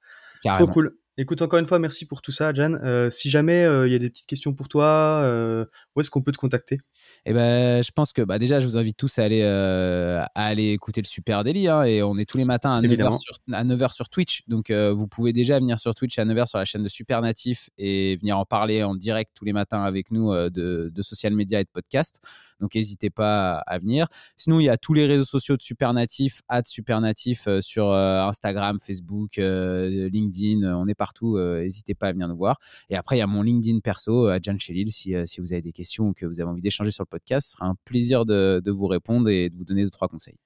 Trop 0.54 0.66
cool. 0.66 0.96
Écoute, 1.20 1.42
encore 1.42 1.58
une 1.58 1.66
fois, 1.66 1.80
merci 1.80 2.06
pour 2.06 2.22
tout 2.22 2.30
ça, 2.30 2.52
Jan. 2.52 2.74
Euh, 2.74 3.10
si 3.10 3.28
jamais 3.28 3.64
euh, 3.64 3.88
il 3.88 3.92
y 3.92 3.96
a 3.96 3.98
des 3.98 4.08
petites 4.08 4.26
questions 4.28 4.54
pour 4.54 4.68
toi, 4.68 5.20
euh, 5.24 5.64
où 5.96 6.00
est-ce 6.00 6.10
qu'on 6.10 6.22
peut 6.22 6.30
te 6.30 6.36
contacter? 6.36 6.78
Eh 7.26 7.32
ben, 7.32 7.82
je 7.82 7.90
pense 7.90 8.12
que 8.12 8.22
bah, 8.22 8.38
déjà, 8.38 8.60
je 8.60 8.66
vous 8.66 8.76
invite 8.76 8.96
tous 8.96 9.18
à 9.18 9.24
aller, 9.24 9.42
à 9.42 10.28
aller 10.32 10.70
écouter 10.70 11.00
le 11.00 11.08
Super 11.08 11.42
Daily. 11.42 11.66
Hein, 11.66 11.82
et 11.82 12.04
on 12.04 12.16
est 12.18 12.24
tous 12.24 12.38
les 12.38 12.44
matins 12.44 12.72
à 12.72 12.80
9h, 12.80 13.18
sur, 13.18 13.34
à 13.52 13.64
9h 13.64 13.92
sur 13.92 14.08
Twitch. 14.08 14.44
Donc, 14.46 14.70
vous 14.70 15.08
pouvez 15.08 15.32
déjà 15.32 15.58
venir 15.58 15.80
sur 15.80 15.92
Twitch 15.92 16.20
à 16.20 16.24
9h 16.24 16.46
sur 16.46 16.58
la 16.58 16.64
chaîne 16.64 16.84
de 16.84 16.88
Super 16.88 17.20
Natif 17.20 17.68
et 17.78 18.16
venir 18.18 18.38
en 18.38 18.44
parler 18.44 18.84
en 18.84 18.94
direct 18.94 19.32
tous 19.34 19.44
les 19.44 19.52
matins 19.52 19.82
avec 19.82 20.12
nous 20.12 20.32
de, 20.32 20.92
de 20.94 21.02
social 21.02 21.34
media 21.34 21.58
et 21.58 21.64
de 21.64 21.70
podcast. 21.72 22.20
Donc, 22.60 22.76
n'hésitez 22.76 23.10
pas 23.10 23.56
à 23.66 23.78
venir. 23.80 24.06
Sinon, 24.36 24.60
il 24.60 24.66
y 24.66 24.70
a 24.70 24.76
tous 24.76 24.94
les 24.94 25.06
réseaux 25.06 25.24
sociaux 25.24 25.56
de 25.56 25.62
Super 25.62 25.92
Natif, 25.94 26.42
Super 26.64 27.00
Natif 27.00 27.48
sur 27.58 27.92
Instagram, 27.92 28.78
Facebook, 28.80 29.32
LinkedIn. 29.38 30.62
On 30.62 30.86
est 30.86 30.94
partout. 30.94 31.07
N'hésitez 31.14 31.94
pas 31.94 32.08
à 32.08 32.12
venir 32.12 32.28
nous 32.28 32.36
voir. 32.36 32.58
Et 32.90 32.96
après, 32.96 33.16
il 33.16 33.18
y 33.20 33.22
a 33.22 33.26
mon 33.26 33.42
LinkedIn 33.42 33.80
perso, 33.80 34.26
à 34.26 34.38
Jan 34.40 34.58
Chelil. 34.58 34.92
Si, 34.92 35.14
si 35.26 35.40
vous 35.40 35.52
avez 35.52 35.62
des 35.62 35.72
questions 35.72 36.08
ou 36.08 36.12
que 36.12 36.26
vous 36.26 36.40
avez 36.40 36.50
envie 36.50 36.62
d'échanger 36.62 36.90
sur 36.90 37.02
le 37.02 37.08
podcast, 37.08 37.48
ce 37.48 37.52
sera 37.56 37.66
un 37.66 37.74
plaisir 37.84 38.24
de, 38.24 38.60
de 38.64 38.70
vous 38.70 38.86
répondre 38.86 39.28
et 39.28 39.50
de 39.50 39.56
vous 39.56 39.64
donner 39.64 39.84
deux, 39.84 39.90
trois 39.90 40.08
conseils. 40.08 40.36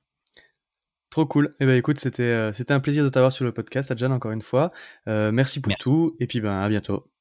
Trop 1.10 1.26
cool. 1.26 1.52
Eh 1.60 1.66
ben 1.66 1.76
écoute, 1.76 1.98
c'était 1.98 2.52
c'était 2.54 2.72
un 2.72 2.80
plaisir 2.80 3.04
de 3.04 3.10
t'avoir 3.10 3.32
sur 3.32 3.44
le 3.44 3.52
podcast, 3.52 3.90
Adjan, 3.90 4.10
encore 4.12 4.32
une 4.32 4.40
fois. 4.40 4.70
merci 5.06 5.60
pour 5.60 5.74
tout 5.76 6.16
et 6.20 6.26
puis 6.26 6.40
ben 6.40 6.52
à 6.52 6.68
bientôt. 6.68 7.12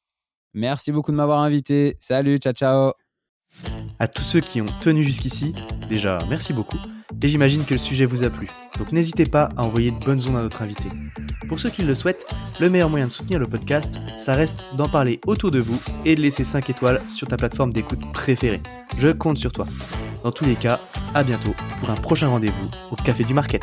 Merci 0.53 0.91
beaucoup 0.91 1.11
de 1.11 1.17
m'avoir 1.17 1.39
invité. 1.39 1.97
Salut, 1.99 2.37
ciao 2.37 2.53
ciao. 2.53 3.00
À 4.01 4.07
tous 4.07 4.23
ceux 4.23 4.39
qui 4.39 4.61
ont 4.61 4.65
tenu 4.81 5.03
jusqu'ici, 5.03 5.53
déjà 5.87 6.17
merci 6.27 6.53
beaucoup. 6.53 6.79
Et 7.21 7.27
j'imagine 7.27 7.63
que 7.63 7.75
le 7.75 7.77
sujet 7.77 8.05
vous 8.05 8.23
a 8.23 8.31
plu. 8.31 8.47
Donc 8.79 8.91
n'hésitez 8.91 9.27
pas 9.27 9.51
à 9.55 9.61
envoyer 9.61 9.91
de 9.91 10.03
bonnes 10.03 10.27
ondes 10.27 10.37
à 10.37 10.41
notre 10.41 10.63
invité. 10.63 10.89
Pour 11.47 11.59
ceux 11.59 11.69
qui 11.69 11.83
le 11.83 11.93
souhaitent, 11.93 12.25
le 12.59 12.71
meilleur 12.71 12.89
moyen 12.89 13.05
de 13.05 13.11
soutenir 13.11 13.37
le 13.37 13.45
podcast, 13.45 13.99
ça 14.17 14.33
reste 14.33 14.63
d'en 14.75 14.89
parler 14.89 15.21
autour 15.27 15.51
de 15.51 15.59
vous 15.59 15.79
et 16.03 16.15
de 16.15 16.21
laisser 16.21 16.43
5 16.43 16.71
étoiles 16.71 16.99
sur 17.15 17.27
ta 17.27 17.37
plateforme 17.37 17.73
d'écoute 17.73 18.01
préférée. 18.11 18.63
Je 18.97 19.09
compte 19.09 19.37
sur 19.37 19.51
toi. 19.51 19.67
Dans 20.23 20.31
tous 20.31 20.45
les 20.45 20.55
cas, 20.55 20.79
à 21.13 21.23
bientôt 21.23 21.53
pour 21.79 21.91
un 21.91 21.95
prochain 21.95 22.29
rendez-vous 22.29 22.71
au 22.89 22.95
Café 22.95 23.23
du 23.23 23.35
Market. 23.35 23.61